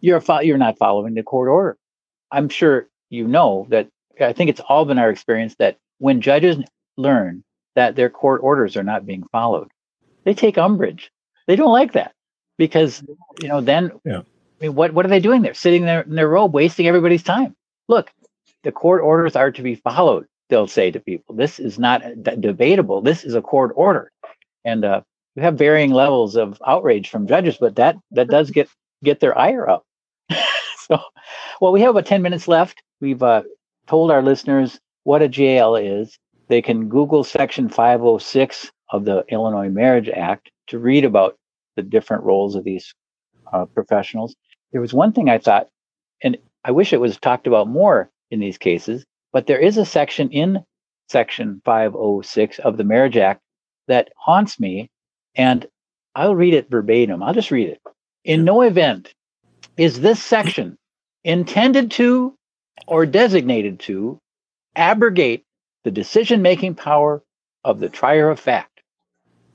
you're 0.01 0.19
fo- 0.19 0.41
you're 0.41 0.57
not 0.57 0.77
following 0.77 1.13
the 1.13 1.23
court 1.23 1.47
order. 1.47 1.77
I'm 2.31 2.49
sure 2.49 2.89
you 3.09 3.27
know 3.27 3.67
that. 3.69 3.87
I 4.19 4.33
think 4.33 4.49
it's 4.49 4.59
all 4.59 4.85
been 4.85 4.99
our 4.99 5.09
experience 5.09 5.55
that 5.55 5.77
when 5.99 6.21
judges 6.21 6.57
learn 6.97 7.43
that 7.75 7.95
their 7.95 8.09
court 8.09 8.41
orders 8.43 8.75
are 8.75 8.83
not 8.83 9.05
being 9.05 9.23
followed, 9.31 9.69
they 10.23 10.33
take 10.33 10.57
umbrage. 10.57 11.11
They 11.47 11.55
don't 11.55 11.71
like 11.71 11.93
that 11.93 12.13
because 12.57 13.03
you 13.41 13.47
know 13.47 13.61
then. 13.61 13.91
Yeah. 14.05 14.19
I 14.19 14.65
mean, 14.65 14.75
what 14.75 14.93
what 14.93 15.05
are 15.05 15.09
they 15.09 15.19
doing 15.19 15.41
there? 15.41 15.53
Sitting 15.55 15.85
there 15.85 16.01
in 16.01 16.15
their 16.15 16.29
robe, 16.29 16.53
wasting 16.53 16.87
everybody's 16.87 17.23
time. 17.23 17.55
Look, 17.87 18.11
the 18.63 18.71
court 18.71 19.01
orders 19.01 19.35
are 19.35 19.51
to 19.51 19.63
be 19.63 19.75
followed. 19.75 20.27
They'll 20.49 20.67
say 20.67 20.91
to 20.91 20.99
people, 20.99 21.35
"This 21.35 21.59
is 21.59 21.79
not 21.79 22.03
d- 22.21 22.35
debatable. 22.39 23.01
This 23.01 23.23
is 23.23 23.33
a 23.33 23.41
court 23.41 23.71
order," 23.75 24.11
and 24.63 24.85
uh, 24.85 25.01
we 25.35 25.41
have 25.41 25.57
varying 25.57 25.91
levels 25.91 26.35
of 26.35 26.61
outrage 26.65 27.09
from 27.09 27.27
judges, 27.27 27.57
but 27.59 27.75
that 27.77 27.95
that 28.11 28.27
does 28.27 28.51
get 28.51 28.69
get 29.03 29.19
their 29.19 29.37
ire 29.37 29.67
up. 29.67 29.83
so, 30.77 30.99
well, 31.59 31.71
we 31.71 31.81
have 31.81 31.91
about 31.91 32.05
10 32.05 32.21
minutes 32.21 32.47
left. 32.47 32.83
We've 32.99 33.23
uh, 33.23 33.43
told 33.87 34.11
our 34.11 34.21
listeners 34.21 34.79
what 35.03 35.21
a 35.21 35.27
GAL 35.27 35.75
is. 35.75 36.17
They 36.51 36.61
can 36.61 36.89
Google 36.89 37.23
Section 37.23 37.69
506 37.69 38.71
of 38.89 39.05
the 39.05 39.23
Illinois 39.29 39.69
Marriage 39.69 40.09
Act 40.09 40.51
to 40.67 40.79
read 40.79 41.05
about 41.05 41.37
the 41.77 41.81
different 41.81 42.25
roles 42.25 42.55
of 42.57 42.65
these 42.65 42.93
uh, 43.53 43.63
professionals. 43.67 44.35
There 44.73 44.81
was 44.81 44.93
one 44.93 45.13
thing 45.13 45.29
I 45.29 45.37
thought, 45.37 45.69
and 46.21 46.37
I 46.65 46.71
wish 46.71 46.91
it 46.91 46.99
was 46.99 47.17
talked 47.17 47.47
about 47.47 47.69
more 47.69 48.09
in 48.31 48.41
these 48.41 48.57
cases, 48.57 49.05
but 49.31 49.47
there 49.47 49.59
is 49.59 49.77
a 49.77 49.85
section 49.85 50.29
in 50.29 50.65
Section 51.07 51.61
506 51.63 52.59
of 52.59 52.75
the 52.75 52.83
Marriage 52.83 53.15
Act 53.15 53.39
that 53.87 54.09
haunts 54.17 54.59
me, 54.59 54.89
and 55.35 55.65
I'll 56.15 56.35
read 56.35 56.53
it 56.53 56.69
verbatim. 56.69 57.23
I'll 57.23 57.33
just 57.33 57.51
read 57.51 57.69
it. 57.69 57.81
In 58.25 58.43
no 58.43 58.63
event 58.63 59.13
is 59.77 60.01
this 60.01 60.21
section 60.21 60.77
intended 61.23 61.91
to 61.91 62.35
or 62.87 63.05
designated 63.05 63.79
to 63.79 64.19
abrogate 64.75 65.45
the 65.83 65.91
decision 65.91 66.41
making 66.41 66.75
power 66.75 67.23
of 67.63 67.79
the 67.79 67.89
trier 67.89 68.29
of 68.29 68.39
fact. 68.39 68.81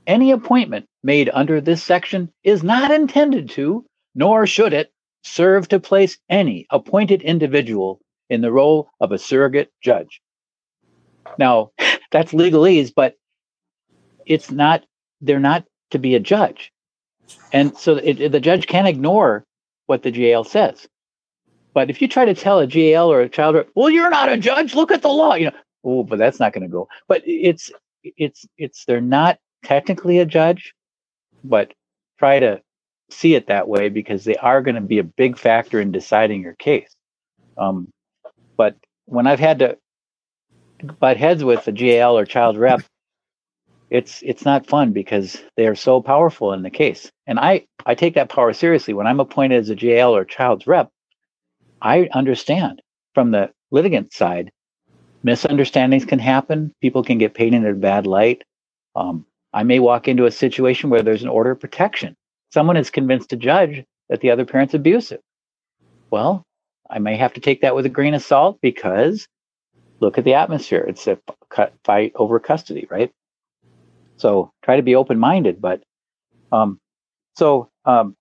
Any 0.05 0.31
appointment 0.31 0.87
made 1.03 1.29
under 1.33 1.59
this 1.61 1.83
section 1.83 2.31
is 2.43 2.63
not 2.63 2.91
intended 2.91 3.49
to, 3.51 3.85
nor 4.15 4.47
should 4.47 4.73
it, 4.73 4.91
serve 5.23 5.67
to 5.69 5.79
place 5.79 6.17
any 6.29 6.65
appointed 6.69 7.21
individual 7.21 7.99
in 8.29 8.41
the 8.41 8.51
role 8.51 8.89
of 8.99 9.11
a 9.11 9.17
surrogate 9.17 9.71
judge. 9.81 10.21
Now, 11.37 11.71
that's 12.11 12.31
legalese, 12.31 12.93
but 12.95 13.15
it's 14.25 14.51
not, 14.51 14.85
they're 15.21 15.39
not 15.39 15.65
to 15.91 15.99
be 15.99 16.15
a 16.15 16.19
judge. 16.19 16.71
And 17.51 17.77
so 17.77 17.97
it, 17.97 18.31
the 18.31 18.39
judge 18.39 18.67
can't 18.67 18.87
ignore 18.87 19.45
what 19.85 20.03
the 20.03 20.11
GAL 20.11 20.45
says. 20.45 20.87
But 21.73 21.89
if 21.89 22.01
you 22.01 22.07
try 22.07 22.25
to 22.25 22.33
tell 22.33 22.59
a 22.59 22.67
GAL 22.67 23.11
or 23.11 23.21
a 23.21 23.29
child, 23.29 23.65
well, 23.75 23.89
you're 23.89 24.09
not 24.09 24.31
a 24.31 24.37
judge. 24.37 24.73
Look 24.73 24.91
at 24.91 25.01
the 25.01 25.09
law. 25.09 25.35
You 25.35 25.47
know, 25.47 25.57
oh, 25.87 26.03
but 26.03 26.19
that's 26.19 26.39
not 26.39 26.53
going 26.53 26.63
to 26.63 26.71
go. 26.71 26.87
But 27.07 27.23
it's 27.25 27.71
it's 28.03 28.45
it's 28.57 28.85
they're 28.85 29.01
not 29.01 29.39
technically 29.63 30.19
a 30.19 30.25
judge, 30.25 30.73
but 31.43 31.73
try 32.19 32.39
to 32.39 32.61
see 33.09 33.35
it 33.35 33.47
that 33.47 33.67
way 33.67 33.89
because 33.89 34.23
they 34.25 34.35
are 34.35 34.61
going 34.61 34.75
to 34.75 34.81
be 34.81 34.99
a 34.99 35.03
big 35.03 35.37
factor 35.37 35.79
in 35.79 35.91
deciding 35.91 36.41
your 36.41 36.55
case. 36.55 36.93
Um, 37.57 37.89
but 38.57 38.75
when 39.05 39.27
I've 39.27 39.39
had 39.39 39.59
to 39.59 39.77
butt 40.99 41.17
heads 41.17 41.43
with 41.43 41.67
a 41.67 41.71
GAL 41.71 42.17
or 42.17 42.25
child 42.25 42.57
rep, 42.57 42.81
it's 43.89 44.21
it's 44.23 44.43
not 44.43 44.67
fun 44.67 44.91
because 44.91 45.41
they 45.55 45.67
are 45.67 45.75
so 45.75 46.01
powerful 46.01 46.53
in 46.53 46.63
the 46.63 46.69
case. 46.69 47.09
And 47.25 47.39
I 47.39 47.65
I 47.85 47.95
take 47.95 48.15
that 48.15 48.29
power 48.29 48.51
seriously. 48.53 48.93
When 48.93 49.07
I'm 49.07 49.21
appointed 49.21 49.59
as 49.59 49.69
a 49.69 49.75
GAL 49.75 50.15
or 50.15 50.25
child's 50.25 50.67
rep, 50.67 50.89
I 51.81 52.09
understand 52.13 52.81
from 53.13 53.31
the 53.31 53.51
litigant 53.71 54.13
side, 54.13 54.51
misunderstandings 55.23 56.05
can 56.05 56.19
happen. 56.19 56.73
People 56.81 57.03
can 57.03 57.17
get 57.17 57.33
painted 57.33 57.63
in 57.63 57.67
a 57.67 57.73
bad 57.73 58.07
light. 58.07 58.43
Um, 58.95 59.25
I 59.53 59.63
may 59.63 59.79
walk 59.79 60.07
into 60.07 60.25
a 60.25 60.31
situation 60.31 60.89
where 60.89 61.01
there's 61.01 61.23
an 61.23 61.29
order 61.29 61.51
of 61.51 61.59
protection. 61.59 62.15
Someone 62.53 62.77
is 62.77 62.89
convinced 62.89 63.33
a 63.33 63.37
judge 63.37 63.83
that 64.09 64.21
the 64.21 64.31
other 64.31 64.45
parent's 64.45 64.73
abusive. 64.73 65.21
Well, 66.11 66.43
I 66.89 66.99
may 66.99 67.17
have 67.17 67.33
to 67.33 67.41
take 67.41 67.61
that 67.61 67.75
with 67.75 67.85
a 67.85 67.89
grain 67.89 68.13
of 68.13 68.23
salt 68.23 68.59
because 68.61 69.27
look 69.99 70.17
at 70.17 70.23
the 70.23 70.35
atmosphere. 70.35 70.85
It's 70.87 71.07
a 71.07 71.19
fight 71.83 72.13
over 72.15 72.39
custody, 72.39 72.87
right? 72.89 73.11
So 74.17 74.51
try 74.63 74.77
to 74.77 74.83
be 74.83 74.95
open 74.95 75.19
minded. 75.19 75.61
But 75.61 75.83
um, 76.51 76.79
so 77.35 77.69
um, 77.85 78.15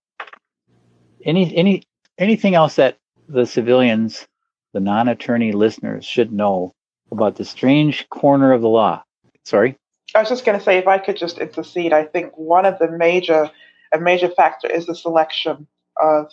any 1.25 1.55
any 1.57 1.83
anything 2.19 2.55
else 2.55 2.77
that 2.77 2.99
the 3.29 3.47
civilians, 3.47 4.27
the 4.73 4.81
non 4.81 5.09
attorney 5.09 5.53
listeners, 5.53 6.05
should 6.05 6.33
know 6.33 6.73
about 7.11 7.37
the 7.37 7.45
strange 7.45 8.09
corner 8.09 8.53
of 8.53 8.63
the 8.63 8.69
law? 8.69 9.03
Sorry. 9.45 9.77
I 10.15 10.21
was 10.21 10.29
just 10.29 10.45
going 10.45 10.59
to 10.59 10.65
say, 10.65 10.79
if 10.79 10.87
I 10.87 10.99
could 10.99 11.17
just 11.17 11.39
intercede, 11.39 11.93
I 11.93 12.05
think 12.05 12.37
one 12.37 12.65
of 12.65 12.79
the 12.79 12.91
major, 12.91 13.51
a 13.93 13.99
major 13.99 14.29
factor 14.29 14.69
is 14.69 14.87
the 14.87 14.95
selection 14.95 15.67
of 16.01 16.31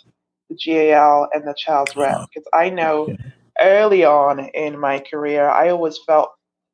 the 0.48 0.56
GAL 0.56 1.28
and 1.32 1.46
the 1.46 1.54
child's 1.54 1.92
uh-huh. 1.92 2.00
rep. 2.00 2.28
Because 2.32 2.48
I 2.52 2.70
know 2.70 3.08
yeah. 3.08 3.16
early 3.60 4.04
on 4.04 4.40
in 4.54 4.78
my 4.78 5.00
career, 5.00 5.48
I 5.48 5.68
always 5.68 5.98
felt 5.98 6.30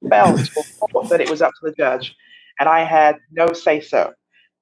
felt 0.09 0.41
or 0.95 1.05
that 1.09 1.21
it 1.21 1.29
was 1.29 1.43
up 1.43 1.53
to 1.61 1.69
the 1.69 1.77
judge 1.77 2.17
and 2.59 2.69
I 2.69 2.85
had 2.85 3.19
no 3.33 3.53
say 3.53 3.81
so. 3.81 4.13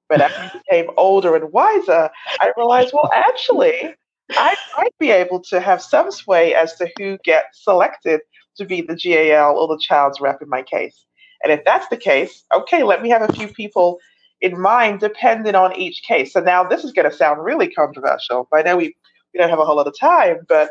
But 0.08 0.22
as 0.22 0.32
I 0.32 0.50
became 0.70 0.90
older 0.96 1.36
and 1.36 1.52
wiser, 1.52 2.10
I 2.40 2.52
realized, 2.56 2.92
well, 2.94 3.10
actually, 3.14 3.94
I 4.30 4.56
might 4.76 4.94
be 4.98 5.10
able 5.10 5.40
to 5.50 5.60
have 5.60 5.82
some 5.82 6.10
sway 6.10 6.54
as 6.54 6.74
to 6.76 6.88
who 6.96 7.18
gets 7.24 7.64
selected 7.64 8.20
to 8.58 8.64
be 8.64 8.82
the 8.82 8.96
GAL 8.96 9.56
or 9.56 9.68
the 9.68 9.80
child's 9.80 10.20
rep 10.20 10.42
in 10.42 10.48
my 10.48 10.62
case. 10.62 11.04
And 11.42 11.52
if 11.52 11.64
that's 11.64 11.88
the 11.88 11.96
case, 11.96 12.44
okay, 12.54 12.82
let 12.82 13.02
me 13.02 13.08
have 13.10 13.22
a 13.22 13.32
few 13.32 13.48
people 13.48 13.98
in 14.40 14.60
mind 14.60 15.00
depending 15.00 15.54
on 15.54 15.74
each 15.76 16.02
case. 16.02 16.32
So 16.32 16.40
now 16.40 16.64
this 16.64 16.84
is 16.84 16.92
going 16.92 17.10
to 17.10 17.16
sound 17.16 17.44
really 17.44 17.68
controversial. 17.68 18.48
I 18.52 18.62
know 18.62 18.76
we, 18.76 18.96
we 19.32 19.38
don't 19.38 19.50
have 19.50 19.58
a 19.58 19.64
whole 19.64 19.76
lot 19.76 19.86
of 19.86 19.98
time, 19.98 20.38
but 20.48 20.70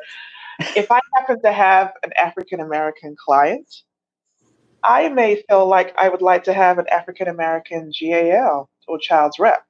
if 0.75 0.91
I 0.91 0.99
happen 1.15 1.41
to 1.41 1.51
have 1.51 1.91
an 2.03 2.11
African 2.17 2.59
American 2.59 3.15
client 3.17 3.67
I 4.83 5.09
may 5.09 5.43
feel 5.49 5.67
like 5.67 5.93
I 5.97 6.09
would 6.09 6.21
like 6.21 6.43
to 6.45 6.53
have 6.53 6.77
an 6.77 6.87
African 6.89 7.27
American 7.27 7.91
GAL 7.91 8.69
or 8.87 8.99
child's 8.99 9.37
rep. 9.37 9.63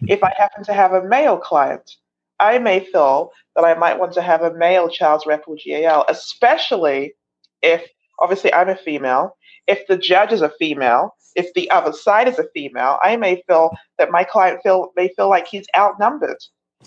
Hmm. 0.00 0.06
If 0.08 0.22
I 0.22 0.32
happen 0.36 0.64
to 0.64 0.72
have 0.72 0.92
a 0.92 1.04
male 1.04 1.38
client, 1.38 1.96
I 2.40 2.58
may 2.58 2.80
feel 2.80 3.32
that 3.56 3.64
I 3.64 3.74
might 3.74 3.98
want 3.98 4.12
to 4.14 4.22
have 4.22 4.42
a 4.42 4.54
male 4.54 4.88
child's 4.88 5.26
rep 5.26 5.44
or 5.46 5.56
GAL, 5.62 6.04
especially 6.08 7.14
if 7.62 7.86
obviously 8.18 8.52
I'm 8.52 8.68
a 8.68 8.76
female. 8.76 9.36
If 9.66 9.86
the 9.86 9.98
judge 9.98 10.32
is 10.32 10.42
a 10.42 10.52
female, 10.58 11.14
if 11.36 11.52
the 11.54 11.70
other 11.70 11.92
side 11.92 12.28
is 12.28 12.38
a 12.38 12.48
female, 12.54 12.98
I 13.02 13.16
may 13.16 13.42
feel 13.46 13.70
that 13.98 14.10
my 14.10 14.24
client 14.24 14.60
feel 14.62 14.92
may 14.96 15.08
feel 15.08 15.28
like 15.28 15.46
he's 15.46 15.66
outnumbered. 15.76 16.38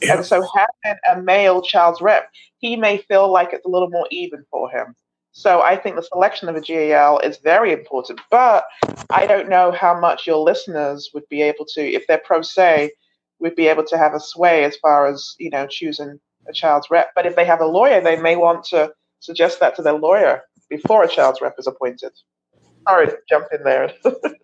Yeah. 0.02 0.18
And 0.18 0.26
so 0.26 0.46
having 0.56 1.00
a 1.12 1.22
male 1.22 1.62
child's 1.62 2.02
rep, 2.02 2.30
he 2.58 2.76
may 2.76 2.98
feel 2.98 3.32
like 3.32 3.54
it's 3.54 3.66
a 3.66 3.70
little 3.70 3.90
more 3.90 4.08
even 4.10 4.44
for 4.50 4.70
him. 4.70 4.96
So 5.34 5.62
I 5.62 5.78
think 5.78 5.96
the 5.96 6.04
selection 6.04 6.50
of 6.50 6.56
a 6.56 6.62
GAL 6.62 7.20
is 7.20 7.38
very 7.38 7.72
important. 7.72 8.20
But 8.30 8.66
I 9.10 9.26
don't 9.26 9.50
know 9.50 9.72
how 9.72 9.98
much 9.98 10.28
your 10.28 10.38
listeners 10.38 11.10
would 11.14 11.28
be 11.30 11.42
able 11.42 11.66
to, 11.74 11.82
if 11.82 12.06
they're 12.08 12.18
pro 12.18 12.42
se, 12.42 12.92
would 13.40 13.56
be 13.56 13.68
able 13.68 13.86
to 13.86 13.98
have 13.98 14.14
a 14.14 14.20
sway 14.20 14.64
as 14.64 14.76
far 14.78 15.08
as, 15.08 15.36
you 15.40 15.50
know, 15.50 15.68
choosing 15.68 16.20
a 16.48 16.54
child's 16.54 16.90
rep. 16.90 17.12
But 17.16 17.26
if 17.26 17.36
they 17.36 17.46
have 17.46 17.62
a 17.62 17.66
lawyer, 17.66 18.02
they 18.02 18.20
may 18.20 18.36
want 18.36 18.66
to 18.66 18.92
suggest 19.20 19.60
that 19.60 19.76
to 19.76 19.82
their 19.82 19.94
lawyer 19.94 20.42
before 20.72 21.04
a 21.04 21.08
child's 21.08 21.42
rep 21.42 21.56
is 21.60 21.68
appointed. 21.68 22.14
Sorry 22.88 23.06
to 23.08 23.18
jump 23.30 23.48
in 23.52 23.64
there. 23.64 23.94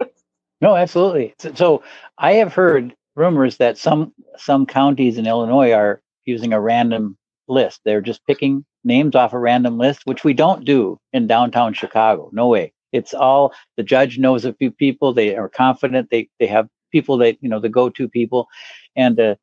no, 0.62 0.76
absolutely. 0.76 1.34
So, 1.56 1.82
I 2.20 2.34
have 2.34 2.54
heard 2.54 2.94
rumors 3.16 3.58
that 3.58 3.80
some 3.80 4.14
some 4.36 4.68
counties 4.68 5.18
in 5.18 5.26
Illinois 5.26 5.72
are 5.72 6.02
using 6.26 6.54
a 6.54 6.62
random 6.62 7.18
list. 7.48 7.82
They're 7.84 8.02
just 8.02 8.26
picking 8.28 8.64
names 8.84 9.16
off 9.16 9.34
a 9.34 9.40
random 9.40 9.80
list, 9.80 10.02
which 10.06 10.24
we 10.24 10.34
don't 10.34 10.66
do 10.66 11.00
in 11.14 11.26
downtown 11.26 11.74
Chicago. 11.74 12.30
No 12.34 12.48
way. 12.48 12.74
It's 12.92 13.14
all 13.14 13.54
the 13.78 13.84
judge 13.84 14.20
knows 14.20 14.46
a 14.46 14.54
few 14.54 14.70
people. 14.70 15.14
They 15.14 15.36
are 15.36 15.50
confident. 15.50 16.10
They 16.12 16.30
they 16.40 16.48
have 16.48 16.68
people 16.92 17.18
that 17.18 17.38
you 17.42 17.50
know 17.50 17.60
the 17.60 17.70
go-to 17.70 18.08
people, 18.08 18.48
and 18.96 19.20
uh, 19.20 19.36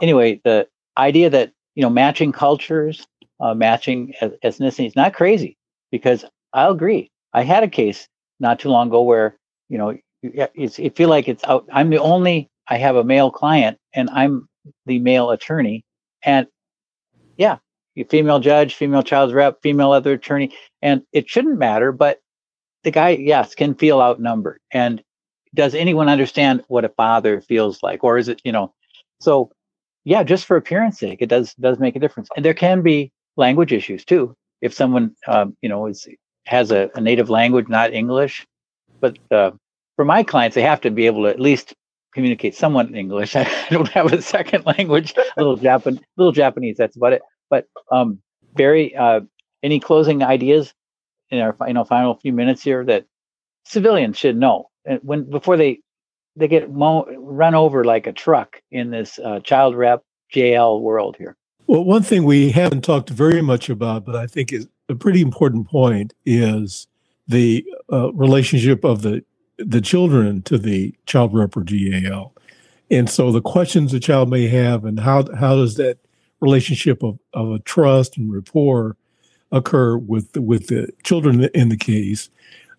anyway, 0.00 0.40
the 0.44 0.68
idea 0.96 1.28
that 1.28 1.52
you 1.74 1.82
know 1.82 1.90
matching 1.90 2.32
cultures, 2.32 3.06
uh, 3.40 3.54
matching 3.54 4.14
ethnicity 4.22 4.86
is 4.86 4.96
not 4.96 5.14
crazy 5.14 5.58
because 5.90 6.24
I'll 6.52 6.72
agree. 6.72 7.10
I 7.32 7.42
had 7.42 7.62
a 7.62 7.68
case 7.68 8.08
not 8.40 8.58
too 8.60 8.70
long 8.70 8.88
ago 8.88 9.02
where 9.02 9.36
you 9.68 9.78
know 9.78 9.96
it's 10.22 10.78
it 10.78 10.96
feel 10.96 11.08
like 11.08 11.28
it's 11.28 11.44
out. 11.44 11.66
I'm 11.72 11.90
the 11.90 12.00
only 12.00 12.48
I 12.68 12.78
have 12.78 12.96
a 12.96 13.04
male 13.04 13.30
client 13.30 13.78
and 13.94 14.10
I'm 14.10 14.48
the 14.86 14.98
male 14.98 15.30
attorney, 15.30 15.84
and 16.22 16.46
yeah, 17.36 17.58
female 18.10 18.40
judge, 18.40 18.74
female 18.74 19.02
child's 19.02 19.32
rep, 19.32 19.62
female 19.62 19.92
other 19.92 20.12
attorney, 20.12 20.52
and 20.82 21.02
it 21.12 21.28
shouldn't 21.28 21.58
matter. 21.58 21.92
But 21.92 22.20
the 22.84 22.90
guy, 22.90 23.10
yes, 23.10 23.54
can 23.54 23.74
feel 23.74 24.00
outnumbered. 24.00 24.60
And 24.72 25.02
does 25.54 25.74
anyone 25.74 26.08
understand 26.08 26.64
what 26.68 26.84
a 26.84 26.90
father 26.90 27.40
feels 27.40 27.82
like, 27.82 28.04
or 28.04 28.18
is 28.18 28.28
it, 28.28 28.40
you 28.44 28.52
know? 28.52 28.72
So, 29.20 29.50
yeah, 30.04 30.22
just 30.22 30.44
for 30.46 30.56
appearance 30.56 30.98
sake, 30.98 31.18
it 31.20 31.28
does 31.28 31.54
does 31.54 31.78
make 31.78 31.96
a 31.96 32.00
difference. 32.00 32.28
And 32.36 32.44
there 32.44 32.54
can 32.54 32.82
be 32.82 33.12
language 33.36 33.72
issues 33.72 34.04
too. 34.04 34.34
If 34.60 34.74
someone, 34.74 35.14
um, 35.26 35.56
you 35.62 35.68
know, 35.68 35.86
is 35.86 36.06
has 36.46 36.70
a, 36.70 36.90
a, 36.94 37.00
native 37.00 37.30
language, 37.30 37.68
not 37.68 37.92
English, 37.92 38.46
but 39.00 39.18
uh, 39.30 39.50
for 39.96 40.04
my 40.04 40.22
clients, 40.22 40.54
they 40.54 40.62
have 40.62 40.80
to 40.80 40.90
be 40.90 41.06
able 41.06 41.24
to 41.24 41.28
at 41.28 41.38
least 41.38 41.74
communicate 42.14 42.54
somewhat 42.54 42.88
in 42.88 42.96
English. 42.96 43.36
I 43.36 43.48
don't 43.70 43.88
have 43.88 44.12
a 44.12 44.22
second 44.22 44.66
language, 44.66 45.14
a 45.16 45.40
little 45.40 45.56
Japan, 45.68 46.00
little 46.16 46.32
Japanese. 46.32 46.76
That's 46.76 46.96
about 46.96 47.12
it. 47.12 47.22
But 47.50 47.66
um, 47.92 48.20
Barry, 48.54 48.96
uh, 48.96 49.20
any 49.62 49.80
closing 49.80 50.22
ideas 50.22 50.72
in 51.30 51.40
our 51.40 51.54
you 51.66 51.74
know 51.74 51.84
final 51.84 52.14
few 52.14 52.32
minutes 52.32 52.62
here 52.62 52.84
that 52.84 53.04
civilians 53.64 54.16
should 54.16 54.36
know 54.36 54.70
and 54.86 55.00
when 55.02 55.28
before 55.28 55.56
they 55.56 55.80
they 56.36 56.48
get 56.48 56.70
mo- 56.72 57.06
run 57.18 57.54
over 57.54 57.84
like 57.84 58.06
a 58.06 58.12
truck 58.12 58.60
in 58.70 58.90
this 58.90 59.18
uh, 59.18 59.40
child 59.40 59.76
rep 59.76 60.02
GAL 60.32 60.80
world 60.80 61.16
here? 61.18 61.36
Well, 61.68 61.84
one 61.84 62.02
thing 62.02 62.24
we 62.24 62.50
haven't 62.50 62.82
talked 62.82 63.10
very 63.10 63.42
much 63.42 63.68
about, 63.68 64.06
but 64.06 64.16
I 64.16 64.26
think 64.26 64.54
is 64.54 64.66
a 64.88 64.94
pretty 64.94 65.20
important 65.20 65.68
point, 65.68 66.14
is 66.24 66.86
the 67.28 67.62
uh, 67.92 68.10
relationship 68.14 68.84
of 68.84 69.02
the 69.02 69.22
the 69.58 69.82
children 69.82 70.40
to 70.42 70.56
the 70.56 70.94
child 71.04 71.34
rep 71.34 71.52
GAL. 71.52 72.32
And 72.90 73.10
so 73.10 73.30
the 73.30 73.42
questions 73.42 73.92
the 73.92 74.00
child 74.00 74.30
may 74.30 74.48
have 74.48 74.86
and 74.86 74.98
how 74.98 75.26
how 75.34 75.56
does 75.56 75.74
that 75.76 75.98
relationship 76.40 77.02
of, 77.02 77.18
of 77.34 77.50
a 77.50 77.58
trust 77.58 78.16
and 78.16 78.32
rapport 78.32 78.96
occur 79.52 79.98
with 79.98 80.32
the, 80.32 80.40
with 80.40 80.68
the 80.68 80.88
children 81.02 81.44
in 81.52 81.68
the 81.68 81.76
case. 81.76 82.30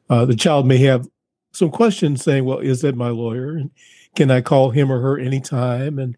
Uh, 0.09 0.25
the 0.25 0.35
child 0.35 0.65
may 0.65 0.77
have 0.79 1.07
some 1.51 1.69
questions 1.69 2.23
saying, 2.23 2.43
"Well, 2.43 2.57
is 2.57 2.81
that 2.81 2.95
my 2.95 3.09
lawyer? 3.09 3.55
And 3.55 3.69
can 4.15 4.31
I 4.31 4.41
call 4.41 4.71
him 4.71 4.91
or 4.91 4.99
her 4.99 5.19
anytime?" 5.19 5.99
And 5.99 6.17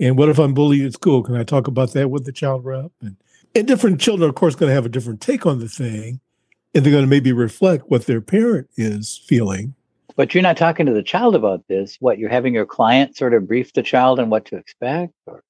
and 0.00 0.18
what 0.18 0.28
if 0.28 0.38
I'm 0.38 0.54
bullied 0.54 0.84
at 0.84 0.92
school? 0.92 1.22
Can 1.22 1.36
I 1.36 1.44
talk 1.44 1.68
about 1.68 1.92
that 1.92 2.10
with 2.10 2.24
the 2.24 2.32
child 2.32 2.64
rep? 2.64 2.90
And, 3.00 3.16
and 3.54 3.66
different 3.66 4.00
children, 4.00 4.28
of 4.28 4.34
course, 4.34 4.54
going 4.54 4.70
to 4.70 4.74
have 4.74 4.86
a 4.86 4.90
different 4.90 5.20
take 5.20 5.46
on 5.46 5.60
the 5.60 5.68
thing, 5.68 6.20
and 6.74 6.84
they're 6.84 6.92
going 6.92 7.04
to 7.04 7.10
maybe 7.10 7.32
reflect 7.32 7.90
what 7.90 8.06
their 8.06 8.20
parent 8.20 8.68
is 8.76 9.20
feeling. 9.26 9.74
But 10.16 10.34
you're 10.34 10.42
not 10.42 10.56
talking 10.56 10.86
to 10.86 10.92
the 10.92 11.02
child 11.02 11.34
about 11.34 11.66
this. 11.68 11.96
What 12.00 12.18
you're 12.18 12.30
having 12.30 12.54
your 12.54 12.66
client 12.66 13.16
sort 13.16 13.34
of 13.34 13.48
brief 13.48 13.72
the 13.72 13.82
child 13.82 14.20
on 14.20 14.30
what 14.30 14.44
to 14.46 14.56
expect, 14.56 15.12
or 15.26 15.42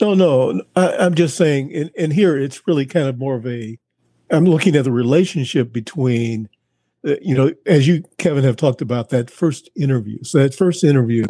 no, 0.00 0.14
no. 0.14 0.62
I, 0.74 1.06
am 1.06 1.14
just 1.14 1.36
saying, 1.36 1.72
and, 1.74 1.90
and 1.96 2.12
here 2.12 2.36
it's 2.36 2.66
really 2.66 2.86
kind 2.86 3.08
of 3.08 3.18
more 3.18 3.36
of 3.36 3.46
a. 3.46 3.78
I'm 4.30 4.44
looking 4.44 4.76
at 4.76 4.84
the 4.84 4.92
relationship 4.92 5.72
between 5.72 6.48
uh, 7.06 7.14
you 7.22 7.34
know, 7.34 7.52
as 7.66 7.86
you, 7.86 8.02
Kevin, 8.18 8.44
have 8.44 8.56
talked 8.56 8.82
about 8.82 9.10
that 9.10 9.30
first 9.30 9.70
interview. 9.76 10.22
So 10.24 10.38
that 10.38 10.54
first 10.54 10.82
interview 10.82 11.24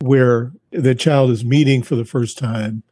where 0.00 0.52
the 0.74 0.94
child 0.94 1.30
is 1.30 1.44
meeting 1.44 1.82
for 1.82 1.96
the 1.96 2.04
first 2.04 2.38
time 2.38 2.82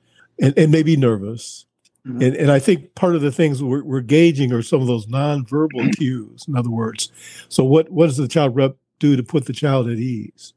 and, 0.40 0.56
and 0.56 0.70
maybe 0.70 0.96
nervous. 0.96 1.66
Mm-hmm. 2.06 2.22
And, 2.22 2.36
and 2.36 2.50
I 2.50 2.58
think 2.58 2.94
part 2.94 3.14
of 3.14 3.22
the 3.22 3.32
things 3.32 3.62
we're, 3.62 3.84
we're 3.84 4.00
gauging 4.00 4.52
are 4.52 4.62
some 4.62 4.80
of 4.80 4.86
those 4.86 5.06
nonverbal 5.06 5.96
cues. 5.96 6.44
In 6.48 6.56
other 6.56 6.70
words, 6.70 7.10
so 7.48 7.64
what, 7.64 7.90
what 7.90 8.06
does 8.06 8.16
the 8.16 8.28
child 8.28 8.56
rep 8.56 8.76
do 8.98 9.16
to 9.16 9.22
put 9.22 9.46
the 9.46 9.52
child 9.52 9.88
at 9.88 9.98
ease? 9.98 10.54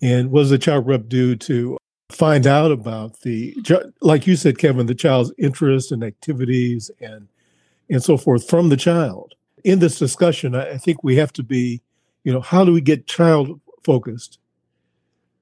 And 0.00 0.30
what 0.30 0.42
does 0.42 0.50
the 0.50 0.58
child 0.58 0.86
rep 0.86 1.08
do 1.08 1.34
to 1.36 1.76
find 2.10 2.46
out 2.46 2.70
about 2.70 3.20
the, 3.20 3.56
like 4.00 4.26
you 4.26 4.36
said, 4.36 4.58
Kevin, 4.58 4.86
the 4.86 4.94
child's 4.94 5.32
interests 5.38 5.90
and 5.90 6.02
activities 6.02 6.90
and 7.00 7.28
and 7.90 8.04
so 8.04 8.18
forth 8.18 8.48
from 8.48 8.68
the 8.68 8.76
child? 8.76 9.34
In 9.64 9.78
this 9.80 9.98
discussion, 9.98 10.54
I 10.54 10.76
think 10.76 11.02
we 11.02 11.16
have 11.16 11.32
to 11.32 11.42
be, 11.42 11.80
you 12.22 12.32
know, 12.32 12.40
how 12.40 12.64
do 12.64 12.72
we 12.72 12.80
get 12.80 13.06
child 13.06 13.60
focused 13.82 14.38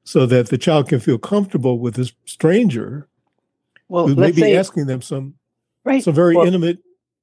so 0.07 0.25
that 0.25 0.51
the 0.51 0.57
child 0.57 0.88
can 0.88 1.01
feel 1.01 1.19
comfortable 1.19 1.81
with 1.81 1.95
this 1.95 2.12
stranger 2.25 3.09
well, 3.88 4.07
who 4.07 4.14
may 4.14 4.31
be 4.31 4.40
say, 4.40 4.57
asking 4.57 4.87
them 4.87 5.03
some 5.03 5.35
right. 5.85 6.03
some 6.03 6.14
very 6.14 6.37
well, 6.37 6.47
intimate 6.47 6.79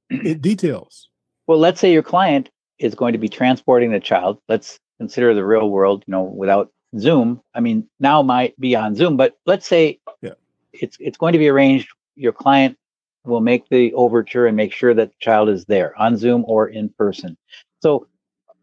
details. 0.42 1.10
Well, 1.48 1.58
let's 1.58 1.80
say 1.80 1.92
your 1.92 2.04
client 2.04 2.50
is 2.80 2.94
going 2.94 3.14
to 3.14 3.20
be 3.20 3.30
transporting 3.30 3.92
the 3.92 4.02
child. 4.02 4.40
Let's 4.50 4.80
consider 5.00 5.34
the 5.34 5.46
real 5.46 5.70
world, 5.70 6.04
you 6.08 6.12
know, 6.12 6.24
without 6.24 6.72
Zoom. 7.00 7.42
I 7.56 7.62
mean, 7.62 7.88
now 8.02 8.22
might 8.22 8.60
be 8.60 8.76
on 8.76 8.96
Zoom, 8.96 9.16
but 9.16 9.38
let's 9.46 9.66
say 9.66 10.00
yeah. 10.22 10.34
it's 10.74 10.98
it's 11.00 11.18
going 11.18 11.34
to 11.34 11.40
be 11.40 11.48
arranged. 11.48 11.88
Your 12.16 12.34
client 12.34 12.78
will 13.24 13.42
make 13.42 13.70
the 13.70 13.94
overture 13.94 14.46
and 14.46 14.58
make 14.58 14.74
sure 14.74 14.94
that 14.94 15.10
the 15.10 15.16
child 15.20 15.48
is 15.48 15.64
there 15.66 15.98
on 15.98 16.18
Zoom 16.18 16.44
or 16.48 16.68
in 16.68 16.90
person. 16.90 17.38
So, 17.82 18.08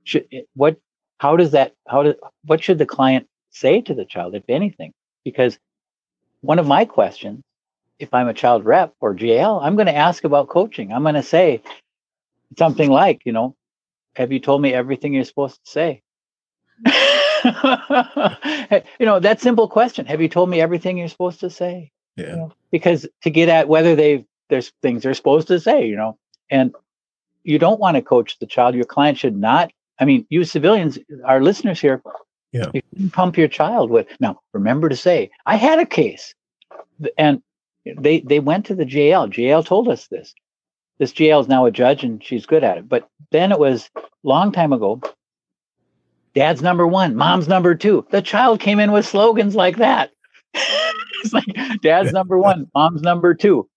should, 0.05 0.27
what? 0.55 0.77
How 1.19 1.37
does 1.37 1.53
that? 1.53 1.75
How 1.89 2.03
does? 2.03 2.17
What 2.45 2.63
should 2.63 2.77
the 2.77 2.87
client 2.87 3.27
say 3.51 3.81
to 3.83 3.95
the 3.95 4.05
child, 4.05 4.35
if 4.35 4.45
anything? 4.49 4.93
Because 5.25 5.59
one 6.41 6.59
of 6.59 6.67
my 6.67 6.85
questions, 6.85 7.43
if 7.99 8.15
I'm 8.15 8.29
a 8.29 8.35
child 8.35 8.65
rep 8.65 8.95
or 9.01 9.15
GAL, 9.15 9.61
I'm 9.61 9.77
going 9.77 9.87
to 9.87 9.97
ask 9.97 10.25
about 10.25 10.49
coaching. 10.49 10.93
I'm 10.93 11.03
going 11.03 11.15
to 11.15 11.23
say 11.23 11.63
something 12.59 12.91
like, 12.91 13.21
you 13.25 13.33
know, 13.33 13.55
have 14.15 14.33
you 14.33 14.41
told 14.41 14.63
me 14.63 14.73
everything 14.73 15.13
you're 15.13 15.25
supposed 15.25 15.63
to 15.65 15.71
say? 15.71 16.03
you 18.99 19.07
know, 19.07 19.21
that 19.21 19.41
simple 19.41 19.69
question. 19.69 20.07
Have 20.07 20.21
you 20.21 20.29
told 20.29 20.51
me 20.51 20.61
everything 20.61 20.99
you're 20.99 21.09
supposed 21.09 21.41
to 21.41 21.51
say? 21.51 21.91
Yeah. 22.17 22.31
You 22.31 22.37
know, 22.37 22.53
because 22.71 23.07
to 23.23 23.31
get 23.31 23.49
at 23.49 23.69
whether 23.69 23.95
they've 23.95 24.25
there's 24.49 24.73
things 24.83 25.03
they're 25.03 25.15
supposed 25.15 25.49
to 25.49 25.61
say, 25.61 25.87
you 25.87 25.97
know, 25.97 26.19
and 26.51 26.75
you 27.45 27.59
don't 27.59 27.81
want 27.81 27.97
to 27.97 28.03
coach 28.03 28.39
the 28.39 28.47
child. 28.47 28.75
Your 28.75 28.85
client 28.85 29.17
should 29.17 29.37
not. 29.37 29.71
I 29.99 30.05
mean, 30.05 30.27
you 30.29 30.45
civilians, 30.45 30.99
our 31.25 31.41
listeners 31.41 31.81
here, 31.81 32.03
yeah. 32.53 32.67
you 32.73 32.83
can 32.97 33.11
pump 33.11 33.37
your 33.37 33.49
child 33.49 33.91
with. 33.91 34.07
Now, 34.21 34.41
remember 34.53 34.89
to 34.89 34.97
say, 34.97 35.31
I 35.47 35.57
had 35.57 35.79
a 35.79 35.87
case, 35.87 36.35
and 37.17 37.43
they 37.85 38.21
they 38.21 38.41
went 38.41 38.67
to 38.67 38.75
the 38.75 38.85
GAL. 38.85 39.29
GAL 39.29 39.63
told 39.63 39.89
us 39.89 40.09
this. 40.09 40.35
This 40.99 41.13
GAL 41.13 41.41
is 41.41 41.49
now 41.49 41.65
a 41.65 41.71
judge, 41.71 42.05
and 42.05 42.23
she's 42.23 42.47
good 42.47 42.65
at 42.65 42.79
it. 42.79 42.89
But 42.89 43.09
then 43.31 43.53
it 43.53 43.59
was 43.59 43.91
long 44.23 44.53
time 44.53 44.73
ago. 44.73 45.01
Dad's 46.35 46.63
number 46.63 46.87
one, 46.87 47.17
mom's 47.17 47.49
number 47.49 47.75
two. 47.75 48.07
The 48.11 48.23
child 48.23 48.61
came 48.61 48.79
in 48.79 48.93
with 48.93 49.07
slogans 49.07 49.57
like 49.57 49.79
that. 49.79 50.11
it's 50.55 51.33
like 51.33 51.47
dad's 51.83 52.13
number 52.13 52.39
one, 52.39 52.71
mom's 52.75 53.03
number 53.03 53.35
two. 53.35 53.69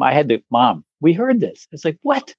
I 0.00 0.12
had 0.12 0.28
to, 0.28 0.42
mom, 0.50 0.84
we 1.00 1.14
heard 1.14 1.40
this. 1.40 1.66
It's 1.72 1.84
like, 1.84 1.98
what? 2.02 2.34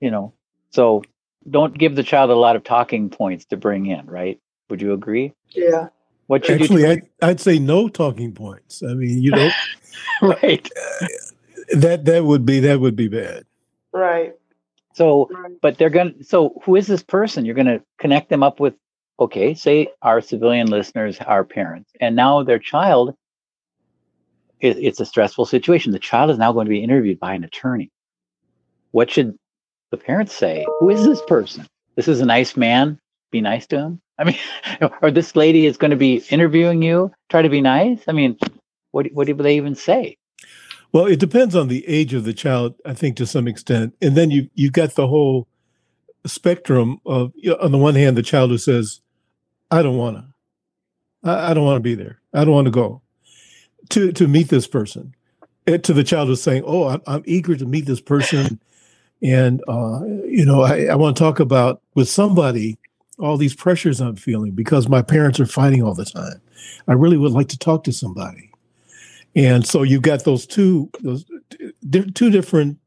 You 0.00 0.10
know, 0.10 0.34
so 0.70 1.02
don't 1.48 1.76
give 1.76 1.96
the 1.96 2.02
child 2.02 2.30
a 2.30 2.34
lot 2.34 2.56
of 2.56 2.62
talking 2.62 3.10
points 3.10 3.46
to 3.46 3.56
bring 3.56 3.86
in, 3.86 4.06
right? 4.06 4.38
Would 4.70 4.80
you 4.80 4.92
agree? 4.92 5.34
Yeah. 5.50 5.88
What 6.26 6.46
should 6.46 6.62
Actually, 6.62 6.86
I'd, 6.86 7.02
I'd, 7.22 7.40
say 7.40 7.58
no 7.58 7.88
talking 7.88 8.32
points. 8.32 8.82
I 8.82 8.94
mean, 8.94 9.20
you 9.20 9.32
know, 9.32 9.50
right. 10.22 10.68
Uh, 11.02 11.06
that 11.74 12.04
that 12.04 12.24
would 12.24 12.46
be 12.46 12.60
that 12.60 12.80
would 12.80 12.94
be 12.94 13.08
bad. 13.08 13.44
Right. 13.92 14.34
So, 14.94 15.28
but 15.60 15.78
they're 15.78 15.90
going 15.90 16.14
to, 16.18 16.24
so 16.24 16.60
who 16.64 16.76
is 16.76 16.86
this 16.86 17.02
person? 17.02 17.44
You're 17.44 17.54
going 17.54 17.66
to 17.66 17.82
connect 17.98 18.28
them 18.28 18.42
up 18.42 18.60
with, 18.60 18.74
okay, 19.18 19.54
say 19.54 19.88
our 20.02 20.20
civilian 20.20 20.68
listeners, 20.68 21.18
our 21.20 21.44
parents, 21.44 21.90
and 22.00 22.14
now 22.14 22.42
their 22.42 22.58
child 22.58 23.16
it, 24.60 24.78
it's 24.78 25.00
a 25.00 25.06
stressful 25.06 25.46
situation. 25.46 25.92
The 25.92 25.98
child 25.98 26.30
is 26.30 26.38
now 26.38 26.52
going 26.52 26.66
to 26.66 26.70
be 26.70 26.82
interviewed 26.82 27.18
by 27.18 27.34
an 27.34 27.44
attorney. 27.44 27.90
What 28.92 29.10
should 29.10 29.36
the 29.90 29.96
parents 29.96 30.34
say? 30.34 30.66
Who 30.80 30.90
is 30.90 31.04
this 31.04 31.22
person? 31.22 31.66
This 31.96 32.08
is 32.08 32.20
a 32.20 32.26
nice 32.26 32.56
man. 32.56 32.98
Be 33.30 33.40
nice 33.40 33.66
to 33.68 33.78
him. 33.78 34.00
I 34.20 34.24
mean, 34.24 34.38
or 35.02 35.10
this 35.10 35.34
lady 35.34 35.66
is 35.66 35.76
going 35.76 35.90
to 35.90 35.96
be 35.96 36.22
interviewing 36.30 36.82
you. 36.82 37.12
Try 37.28 37.42
to 37.42 37.48
be 37.48 37.60
nice. 37.60 38.02
I 38.06 38.12
mean, 38.12 38.38
what 38.92 39.06
what 39.12 39.26
do 39.26 39.34
they 39.34 39.56
even 39.56 39.74
say? 39.74 40.16
Well, 40.92 41.06
it 41.06 41.20
depends 41.20 41.54
on 41.54 41.68
the 41.68 41.86
age 41.86 42.14
of 42.14 42.24
the 42.24 42.34
child, 42.34 42.74
I 42.84 42.94
think, 42.94 43.16
to 43.16 43.26
some 43.26 43.46
extent. 43.48 43.94
And 44.02 44.16
then 44.16 44.30
you 44.30 44.48
you 44.54 44.70
got 44.70 44.94
the 44.94 45.06
whole 45.06 45.48
spectrum 46.26 46.98
of 47.06 47.32
you 47.34 47.50
know, 47.50 47.58
on 47.60 47.72
the 47.72 47.78
one 47.78 47.94
hand, 47.94 48.16
the 48.16 48.22
child 48.22 48.50
who 48.50 48.58
says, 48.58 49.00
"I 49.70 49.82
don't 49.82 49.96
want 49.96 50.16
to, 50.18 50.24
I, 51.28 51.50
I 51.50 51.54
don't 51.54 51.64
want 51.64 51.76
to 51.76 51.80
be 51.80 51.94
there, 51.94 52.20
I 52.34 52.44
don't 52.44 52.54
want 52.54 52.66
to 52.66 52.72
go," 52.72 53.02
to 53.90 54.12
to 54.12 54.28
meet 54.28 54.48
this 54.48 54.66
person. 54.66 55.14
And 55.66 55.84
to 55.84 55.92
the 55.92 56.04
child 56.04 56.28
who's 56.28 56.42
saying, 56.42 56.64
"Oh, 56.66 56.88
I'm, 56.88 57.02
I'm 57.06 57.22
eager 57.26 57.54
to 57.54 57.66
meet 57.66 57.86
this 57.86 58.00
person, 58.00 58.60
and 59.22 59.62
uh, 59.68 60.04
you 60.24 60.44
know, 60.44 60.62
I, 60.62 60.86
I 60.86 60.94
want 60.96 61.16
to 61.16 61.22
talk 61.22 61.38
about 61.38 61.80
with 61.94 62.08
somebody 62.08 62.78
all 63.20 63.36
these 63.36 63.54
pressures 63.54 64.00
I'm 64.00 64.16
feeling 64.16 64.52
because 64.52 64.88
my 64.88 65.02
parents 65.02 65.38
are 65.40 65.46
fighting 65.46 65.82
all 65.82 65.94
the 65.94 66.04
time. 66.04 66.40
I 66.88 66.94
really 66.94 67.16
would 67.16 67.32
like 67.32 67.48
to 67.48 67.58
talk 67.58 67.84
to 67.84 67.92
somebody." 67.92 68.50
And 69.36 69.66
so 69.66 69.82
you've 69.82 70.02
got 70.02 70.24
those 70.24 70.46
two 70.46 70.90
those 71.00 71.24
two 72.14 72.30
different 72.30 72.78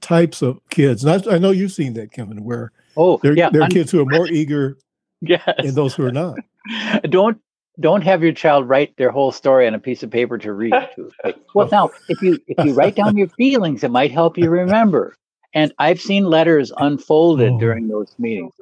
types 0.00 0.42
of 0.42 0.58
kids. 0.70 1.04
And 1.04 1.26
I, 1.28 1.34
I 1.34 1.38
know 1.38 1.50
you've 1.50 1.72
seen 1.72 1.94
that, 1.94 2.12
Kevin, 2.12 2.44
where 2.44 2.72
oh, 2.96 3.18
there, 3.22 3.36
yeah, 3.36 3.50
there 3.50 3.62
are 3.62 3.68
kids 3.68 3.90
who 3.90 4.00
are 4.00 4.06
more 4.06 4.26
eager 4.30 4.78
yes. 5.20 5.42
and 5.58 5.74
those 5.74 5.94
who 5.94 6.04
are 6.04 6.12
not. 6.12 6.36
Don't 7.08 7.38
don't 7.80 8.02
have 8.02 8.22
your 8.22 8.32
child 8.32 8.68
write 8.68 8.96
their 8.96 9.10
whole 9.10 9.32
story 9.32 9.66
on 9.66 9.74
a 9.74 9.78
piece 9.78 10.02
of 10.02 10.10
paper 10.10 10.38
to 10.38 10.52
read 10.52 10.72
to. 10.94 11.10
well, 11.54 11.68
now 11.70 11.90
if 12.08 12.22
you 12.22 12.38
if 12.46 12.64
you 12.64 12.72
write 12.72 12.94
down 12.94 13.16
your 13.16 13.28
feelings, 13.28 13.82
it 13.82 13.90
might 13.90 14.12
help 14.12 14.38
you 14.38 14.48
remember. 14.48 15.14
And 15.54 15.72
I've 15.78 16.00
seen 16.00 16.24
letters 16.24 16.72
unfolded 16.78 17.52
oh. 17.52 17.58
during 17.58 17.88
those 17.88 18.14
meetings, 18.18 18.52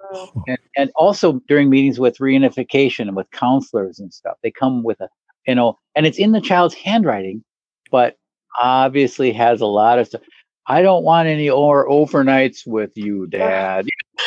and, 0.47 0.59
and 0.77 0.91
also 0.95 1.41
during 1.49 1.71
meetings 1.71 1.99
with 1.99 2.19
reunification 2.19 3.09
and 3.09 3.17
with 3.17 3.31
counselors 3.31 3.99
and 3.99 4.13
stuff. 4.13 4.37
They 4.43 4.51
come 4.51 4.83
with 4.83 5.01
a 5.01 5.09
you 5.47 5.55
know, 5.55 5.79
and 5.95 6.07
it's 6.07 6.19
in 6.19 6.33
the 6.33 6.41
child's 6.41 6.75
handwriting, 6.75 7.43
but 7.91 8.17
obviously 8.61 9.33
has 9.33 9.61
a 9.61 9.67
lot 9.67 9.99
of 9.99 10.07
stuff. 10.07 10.23
I 10.67 10.83
don't 10.83 11.03
want 11.03 11.29
any 11.29 11.51
more 11.51 11.89
overnights 11.89 12.67
with 12.67 12.97
you, 12.97 13.27
Dad. 13.27 13.87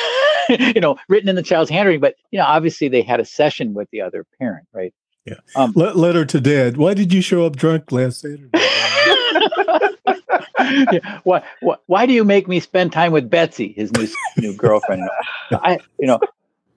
you 0.50 0.82
know, 0.82 0.98
written 1.08 1.30
in 1.30 1.36
the 1.36 1.44
child's 1.44 1.70
handwriting, 1.70 2.02
but 2.02 2.16
you 2.32 2.40
know, 2.40 2.46
obviously 2.46 2.90
they 2.90 3.02
had 3.02 3.20
a 3.20 3.26
session 3.26 3.74
with 3.74 3.90
the 3.92 4.02
other 4.02 4.26
parent, 4.40 4.68
right? 4.74 4.94
Yeah. 5.26 5.36
Um, 5.56 5.72
letter 5.76 6.24
to 6.26 6.40
dad. 6.40 6.78
Why 6.78 6.94
did 6.94 7.12
you 7.12 7.22
show 7.22 7.46
up 7.46 7.56
drunk 7.56 7.92
last 7.92 8.22
Saturday? 8.22 8.50
yeah. 10.60 11.20
Why, 11.24 11.44
why, 11.62 11.76
why 11.88 12.06
do 12.06 12.14
you 12.14 12.24
make 12.24 12.48
me 12.48 12.60
spend 12.60 12.92
time 12.92 13.12
with 13.12 13.30
Betsy, 13.30 13.74
his 13.74 13.92
new 13.94 14.08
new 14.38 14.56
girlfriend? 14.56 15.10
I, 15.52 15.80
you 16.00 16.08
know, 16.08 16.20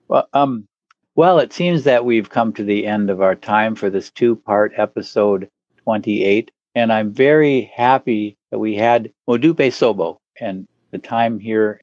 well, 0.07 0.27
um, 0.33 0.67
well, 1.15 1.39
it 1.39 1.53
seems 1.53 1.83
that 1.83 2.05
we've 2.05 2.29
come 2.29 2.53
to 2.53 2.63
the 2.63 2.87
end 2.87 3.09
of 3.09 3.21
our 3.21 3.35
time 3.35 3.75
for 3.75 3.89
this 3.89 4.09
two-part 4.09 4.73
episode 4.77 5.49
28, 5.83 6.51
and 6.75 6.91
I'm 6.91 7.13
very 7.13 7.71
happy 7.75 8.37
that 8.51 8.59
we 8.59 8.75
had 8.75 9.11
Modupe 9.29 9.55
Sobo 9.55 10.17
and 10.39 10.67
the 10.91 10.97
time 10.97 11.39
here. 11.39 11.81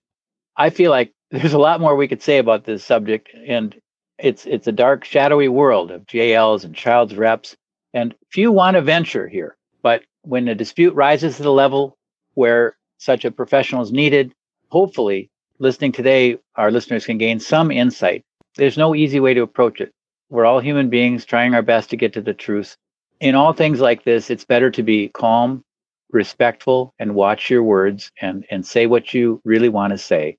I 0.56 0.70
feel 0.70 0.90
like 0.90 1.12
there's 1.30 1.52
a 1.52 1.58
lot 1.58 1.80
more 1.80 1.96
we 1.96 2.08
could 2.08 2.22
say 2.22 2.38
about 2.38 2.64
this 2.64 2.84
subject, 2.84 3.30
and 3.46 3.74
it's 4.18 4.46
it's 4.46 4.66
a 4.66 4.72
dark, 4.72 5.04
shadowy 5.04 5.48
world 5.48 5.90
of 5.90 6.06
GALs 6.06 6.64
and 6.64 6.74
child's 6.74 7.14
reps, 7.14 7.56
and 7.92 8.14
few 8.30 8.52
want 8.52 8.76
to 8.76 8.82
venture 8.82 9.28
here. 9.28 9.56
But 9.82 10.02
when 10.26 10.48
a 10.48 10.54
dispute 10.54 10.94
rises 10.94 11.36
to 11.36 11.42
the 11.42 11.52
level 11.52 11.96
where 12.34 12.76
such 12.98 13.24
a 13.24 13.30
professional 13.30 13.82
is 13.82 13.92
needed, 13.92 14.32
hopefully, 14.68 15.30
listening 15.58 15.92
today, 15.92 16.38
our 16.56 16.70
listeners 16.70 17.06
can 17.06 17.18
gain 17.18 17.40
some 17.40 17.70
insight. 17.70 18.24
There's 18.56 18.78
no 18.78 18.94
easy 18.94 19.20
way 19.20 19.34
to 19.34 19.42
approach 19.42 19.80
it. 19.80 19.92
We're 20.28 20.46
all 20.46 20.60
human 20.60 20.90
beings 20.90 21.24
trying 21.24 21.54
our 21.54 21.62
best 21.62 21.90
to 21.90 21.96
get 21.96 22.12
to 22.14 22.20
the 22.20 22.34
truth. 22.34 22.76
In 23.20 23.34
all 23.34 23.52
things 23.52 23.80
like 23.80 24.04
this, 24.04 24.30
it's 24.30 24.44
better 24.44 24.70
to 24.70 24.82
be 24.82 25.08
calm, 25.08 25.62
respectful, 26.10 26.92
and 26.98 27.14
watch 27.14 27.48
your 27.48 27.62
words 27.62 28.10
and, 28.20 28.44
and 28.50 28.66
say 28.66 28.86
what 28.86 29.14
you 29.14 29.40
really 29.44 29.68
want 29.68 29.92
to 29.92 29.98
say 29.98 30.36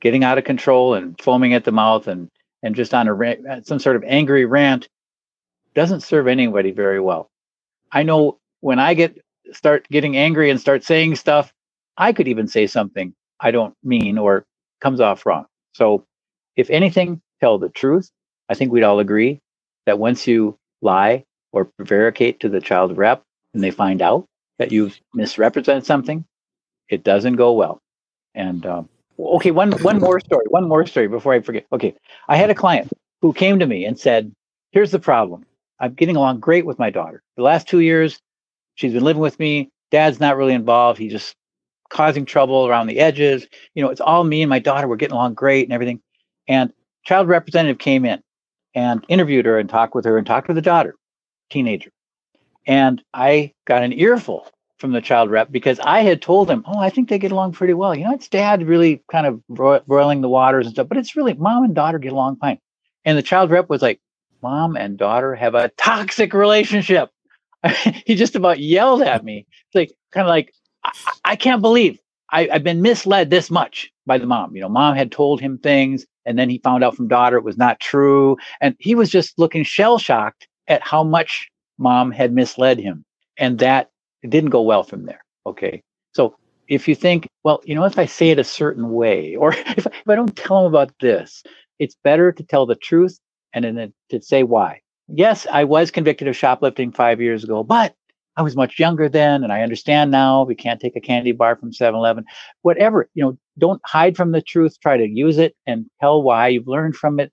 getting 0.00 0.24
out 0.24 0.38
of 0.38 0.44
control 0.44 0.94
and 0.94 1.20
foaming 1.20 1.54
at 1.54 1.64
the 1.64 1.72
mouth 1.72 2.08
and 2.08 2.30
and 2.62 2.74
just 2.74 2.92
on 2.92 3.08
a 3.08 3.14
rant, 3.14 3.66
some 3.66 3.78
sort 3.78 3.96
of 3.96 4.04
angry 4.04 4.44
rant 4.44 4.88
doesn't 5.74 6.02
serve 6.02 6.26
anybody 6.26 6.72
very 6.72 7.00
well. 7.00 7.30
I 7.90 8.02
know 8.02 8.38
when 8.60 8.78
I 8.78 8.94
get 8.94 9.18
start 9.52 9.88
getting 9.90 10.16
angry 10.16 10.50
and 10.50 10.60
start 10.60 10.84
saying 10.84 11.16
stuff, 11.16 11.52
I 11.96 12.12
could 12.12 12.28
even 12.28 12.48
say 12.48 12.66
something 12.66 13.14
I 13.40 13.50
don't 13.52 13.74
mean 13.84 14.18
or 14.18 14.44
comes 14.82 15.00
off 15.00 15.26
wrong. 15.26 15.46
So 15.74 16.04
if 16.56 16.70
anything, 16.70 17.20
tell 17.40 17.58
the 17.58 17.70
truth. 17.70 18.10
I 18.48 18.54
think 18.54 18.72
we'd 18.72 18.84
all 18.84 19.00
agree 19.00 19.40
that 19.86 19.98
once 19.98 20.26
you 20.26 20.58
lie 20.82 21.24
or 21.52 21.66
prevaricate 21.66 22.40
to 22.40 22.48
the 22.48 22.60
child 22.60 22.96
rep 22.96 23.22
and 23.54 23.62
they 23.62 23.70
find 23.70 24.02
out 24.02 24.26
that 24.58 24.72
you've 24.72 24.98
misrepresented 25.14 25.86
something, 25.86 26.24
it 26.88 27.04
doesn't 27.04 27.36
go 27.36 27.52
well. 27.54 27.80
And 28.34 28.66
um, 28.66 28.90
okay, 29.18 29.52
one 29.52 29.72
one 29.82 30.00
more 30.00 30.20
story. 30.20 30.46
One 30.50 30.68
more 30.68 30.86
story 30.86 31.08
before 31.08 31.34
I 31.34 31.40
forget. 31.42 31.66
Okay, 31.72 31.94
I 32.28 32.36
had 32.36 32.50
a 32.50 32.56
client 32.56 32.90
who 33.22 33.34
came 33.34 33.60
to 33.60 33.66
me 33.66 33.86
and 33.86 33.98
said, 33.98 34.32
"Here's 34.72 34.92
the 34.92 35.00
problem. 35.00 35.46
I'm 35.80 35.94
getting 35.94 36.16
along 36.16 36.40
great 36.40 36.66
with 36.66 36.78
my 36.80 36.90
daughter. 36.90 37.22
The 37.36 37.44
last 37.44 37.68
two 37.68 37.80
years, 37.80 38.20
she's 38.80 38.94
been 38.94 39.04
living 39.04 39.20
with 39.20 39.38
me. 39.38 39.70
Dad's 39.90 40.20
not 40.20 40.36
really 40.36 40.54
involved. 40.54 40.98
He's 40.98 41.12
just 41.12 41.36
causing 41.90 42.24
trouble 42.24 42.66
around 42.66 42.86
the 42.86 42.98
edges. 42.98 43.46
You 43.74 43.82
know, 43.82 43.90
it's 43.90 44.00
all 44.00 44.24
me 44.24 44.42
and 44.42 44.48
my 44.48 44.58
daughter. 44.58 44.88
We're 44.88 44.96
getting 44.96 45.16
along 45.16 45.34
great 45.34 45.66
and 45.66 45.72
everything." 45.72 46.00
And 46.48 46.72
child 47.04 47.28
representative 47.28 47.78
came 47.78 48.04
in 48.04 48.22
and 48.74 49.04
interviewed 49.08 49.46
her 49.46 49.58
and 49.58 49.68
talked 49.68 49.94
with 49.94 50.04
her 50.04 50.16
and 50.16 50.26
talked 50.26 50.48
with 50.48 50.54
the 50.54 50.62
daughter, 50.62 50.94
teenager. 51.50 51.90
And 52.66 53.02
I 53.12 53.52
got 53.66 53.82
an 53.82 53.92
earful 53.92 54.46
from 54.78 54.92
the 54.92 55.00
child 55.02 55.30
rep 55.30 55.52
because 55.52 55.78
I 55.80 56.00
had 56.00 56.22
told 56.22 56.50
him, 56.50 56.64
"Oh, 56.66 56.78
I 56.78 56.88
think 56.88 57.08
they 57.08 57.18
get 57.18 57.32
along 57.32 57.52
pretty 57.52 57.74
well. 57.74 57.94
You 57.94 58.04
know, 58.04 58.14
it's 58.14 58.28
dad 58.28 58.62
really 58.66 59.02
kind 59.10 59.26
of 59.26 59.42
boiling 59.86 60.22
the 60.22 60.28
waters 60.28 60.66
and 60.66 60.74
stuff, 60.74 60.88
but 60.88 60.96
it's 60.96 61.16
really 61.16 61.34
mom 61.34 61.64
and 61.64 61.74
daughter 61.74 61.98
get 61.98 62.12
along 62.12 62.36
fine." 62.36 62.58
And 63.04 63.18
the 63.18 63.22
child 63.22 63.50
rep 63.50 63.68
was 63.68 63.82
like, 63.82 64.00
"Mom 64.42 64.76
and 64.76 64.96
daughter 64.96 65.34
have 65.34 65.54
a 65.54 65.68
toxic 65.76 66.32
relationship." 66.32 67.10
he 68.06 68.14
just 68.14 68.36
about 68.36 68.60
yelled 68.60 69.02
at 69.02 69.24
me. 69.24 69.46
It's 69.66 69.74
like 69.74 69.92
kind 70.12 70.26
of 70.26 70.30
like, 70.30 70.52
I, 70.84 70.92
I 71.24 71.36
can't 71.36 71.62
believe 71.62 71.98
I, 72.32 72.48
I've 72.52 72.64
been 72.64 72.82
misled 72.82 73.30
this 73.30 73.50
much 73.50 73.90
by 74.06 74.18
the 74.18 74.26
mom. 74.26 74.54
You 74.54 74.62
know, 74.62 74.68
mom 74.68 74.96
had 74.96 75.12
told 75.12 75.40
him 75.40 75.58
things, 75.58 76.06
and 76.24 76.38
then 76.38 76.48
he 76.48 76.58
found 76.58 76.84
out 76.84 76.96
from 76.96 77.08
daughter 77.08 77.36
it 77.36 77.44
was 77.44 77.58
not 77.58 77.80
true, 77.80 78.36
and 78.60 78.74
he 78.78 78.94
was 78.94 79.10
just 79.10 79.38
looking 79.38 79.64
shell 79.64 79.98
shocked 79.98 80.48
at 80.68 80.82
how 80.82 81.02
much 81.02 81.48
mom 81.78 82.10
had 82.10 82.32
misled 82.32 82.78
him, 82.78 83.04
and 83.36 83.58
that 83.58 83.90
didn't 84.28 84.50
go 84.50 84.62
well 84.62 84.82
from 84.82 85.06
there. 85.06 85.24
Okay. 85.46 85.82
So 86.12 86.36
if 86.68 86.86
you 86.86 86.94
think, 86.94 87.28
well, 87.42 87.60
you 87.64 87.74
know, 87.74 87.84
if 87.84 87.98
I 87.98 88.06
say 88.06 88.30
it 88.30 88.38
a 88.38 88.44
certain 88.44 88.90
way, 88.90 89.34
or 89.40 89.52
if, 89.52 89.86
if 89.86 90.08
I 90.08 90.14
don't 90.14 90.36
tell 90.36 90.66
him 90.66 90.72
about 90.72 90.92
this, 91.00 91.42
it's 91.78 91.96
better 92.04 92.30
to 92.32 92.42
tell 92.42 92.66
the 92.66 92.74
truth 92.74 93.18
and 93.52 93.64
then 93.64 93.92
to 94.10 94.22
say 94.22 94.42
why. 94.42 94.80
Yes, 95.12 95.46
I 95.50 95.64
was 95.64 95.90
convicted 95.90 96.28
of 96.28 96.36
shoplifting 96.36 96.92
five 96.92 97.20
years 97.20 97.42
ago, 97.42 97.64
but 97.64 97.94
I 98.36 98.42
was 98.42 98.54
much 98.54 98.78
younger 98.78 99.08
then 99.08 99.42
and 99.42 99.52
I 99.52 99.62
understand 99.62 100.10
now 100.10 100.44
we 100.44 100.54
can't 100.54 100.80
take 100.80 100.94
a 100.96 101.00
candy 101.00 101.32
bar 101.32 101.56
from 101.56 101.72
7-Eleven. 101.72 102.24
Whatever, 102.62 103.08
you 103.14 103.22
know, 103.22 103.36
don't 103.58 103.80
hide 103.84 104.16
from 104.16 104.32
the 104.32 104.40
truth, 104.40 104.78
try 104.80 104.96
to 104.96 105.08
use 105.08 105.36
it 105.38 105.56
and 105.66 105.86
tell 106.00 106.22
why 106.22 106.48
you've 106.48 106.68
learned 106.68 106.96
from 106.96 107.18
it. 107.18 107.32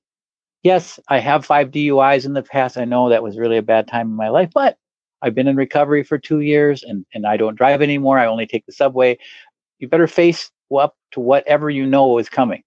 Yes, 0.64 1.00
I 1.08 1.20
have 1.20 1.46
five 1.46 1.70
DUIs 1.70 2.26
in 2.26 2.34
the 2.34 2.42
past. 2.42 2.78
I 2.78 2.86
know 2.86 3.10
that 3.10 3.24
was 3.24 3.38
really 3.38 3.58
a 3.58 3.62
bad 3.62 3.88
time 3.88 4.08
in 4.08 4.16
my 4.16 4.30
life, 4.30 4.50
but 4.54 4.78
I've 5.22 5.36
been 5.36 5.48
in 5.48 5.56
recovery 5.56 6.04
for 6.04 6.18
two 6.18 6.40
years 6.42 6.84
and, 6.84 7.06
and 7.14 7.28
I 7.28 7.38
don't 7.38 7.56
drive 7.56 7.82
anymore. 7.82 8.18
I 8.18 8.26
only 8.26 8.48
take 8.48 8.66
the 8.66 8.74
subway. 8.74 9.18
You 9.80 9.88
better 9.88 10.08
face 10.08 10.50
up 10.76 10.96
to 11.12 11.20
whatever 11.20 11.70
you 11.70 11.86
know 11.86 12.18
is 12.18 12.28
coming 12.28 12.64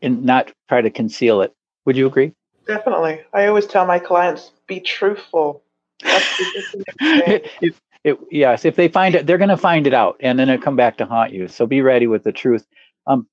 and 0.00 0.22
not 0.24 0.52
try 0.68 0.80
to 0.82 0.90
conceal 0.90 1.42
it. 1.42 1.52
Would 1.84 1.96
you 1.96 2.06
agree? 2.06 2.32
Definitely. 2.66 3.20
I 3.32 3.46
always 3.46 3.66
tell 3.66 3.86
my 3.86 3.98
clients 3.98 4.52
be 4.66 4.80
truthful. 4.80 5.62
it, 6.02 7.50
it, 7.60 7.74
it, 8.04 8.18
yes, 8.30 8.64
if 8.64 8.76
they 8.76 8.88
find 8.88 9.14
it, 9.14 9.26
they're 9.26 9.38
going 9.38 9.50
to 9.50 9.56
find 9.56 9.86
it 9.86 9.94
out 9.94 10.16
and 10.20 10.38
then 10.38 10.48
it'll 10.48 10.62
come 10.62 10.76
back 10.76 10.96
to 10.98 11.06
haunt 11.06 11.32
you. 11.32 11.48
So 11.48 11.66
be 11.66 11.82
ready 11.82 12.06
with 12.06 12.24
the 12.24 12.32
truth. 12.32 12.66
Um, 13.06 13.26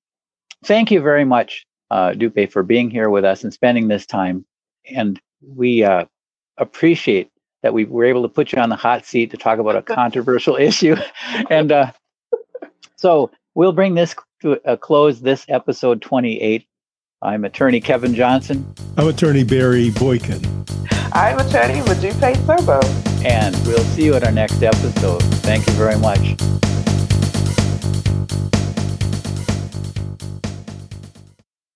thank 0.64 0.90
you 0.90 1.00
very 1.00 1.24
much, 1.24 1.66
uh, 1.90 2.12
Dupe, 2.12 2.50
for 2.50 2.62
being 2.62 2.90
here 2.90 3.08
with 3.08 3.24
us 3.24 3.44
and 3.44 3.52
spending 3.52 3.88
this 3.88 4.06
time. 4.06 4.44
And 4.90 5.20
we 5.40 5.84
uh, 5.84 6.04
appreciate 6.58 7.30
that 7.62 7.74
we 7.74 7.84
were 7.84 8.04
able 8.04 8.22
to 8.22 8.28
put 8.28 8.52
you 8.52 8.60
on 8.60 8.68
the 8.68 8.76
hot 8.76 9.06
seat 9.06 9.30
to 9.30 9.36
talk 9.36 9.58
about 9.58 9.76
a 9.76 9.82
controversial 9.94 10.56
issue. 10.56 10.96
And 11.50 11.72
uh, 11.72 11.92
so 12.96 13.30
we'll 13.54 13.72
bring 13.72 13.94
this 13.94 14.14
to 14.42 14.60
a 14.64 14.76
close, 14.76 15.20
this 15.20 15.44
episode 15.48 16.02
28. 16.02 16.66
I'm 17.20 17.44
attorney 17.44 17.80
Kevin 17.80 18.14
Johnson. 18.14 18.72
I'm 18.96 19.08
attorney 19.08 19.42
Barry 19.42 19.90
Boykin. 19.90 20.40
I'm 21.12 21.36
attorney 21.40 21.80
Modupe 21.80 22.36
Serbo. 22.46 22.80
And 23.26 23.56
we'll 23.66 23.82
see 23.82 24.04
you 24.04 24.14
at 24.14 24.22
our 24.22 24.30
next 24.30 24.62
episode. 24.62 25.20
Thank 25.42 25.66
you 25.66 25.72
very 25.72 25.98
much. 25.98 26.36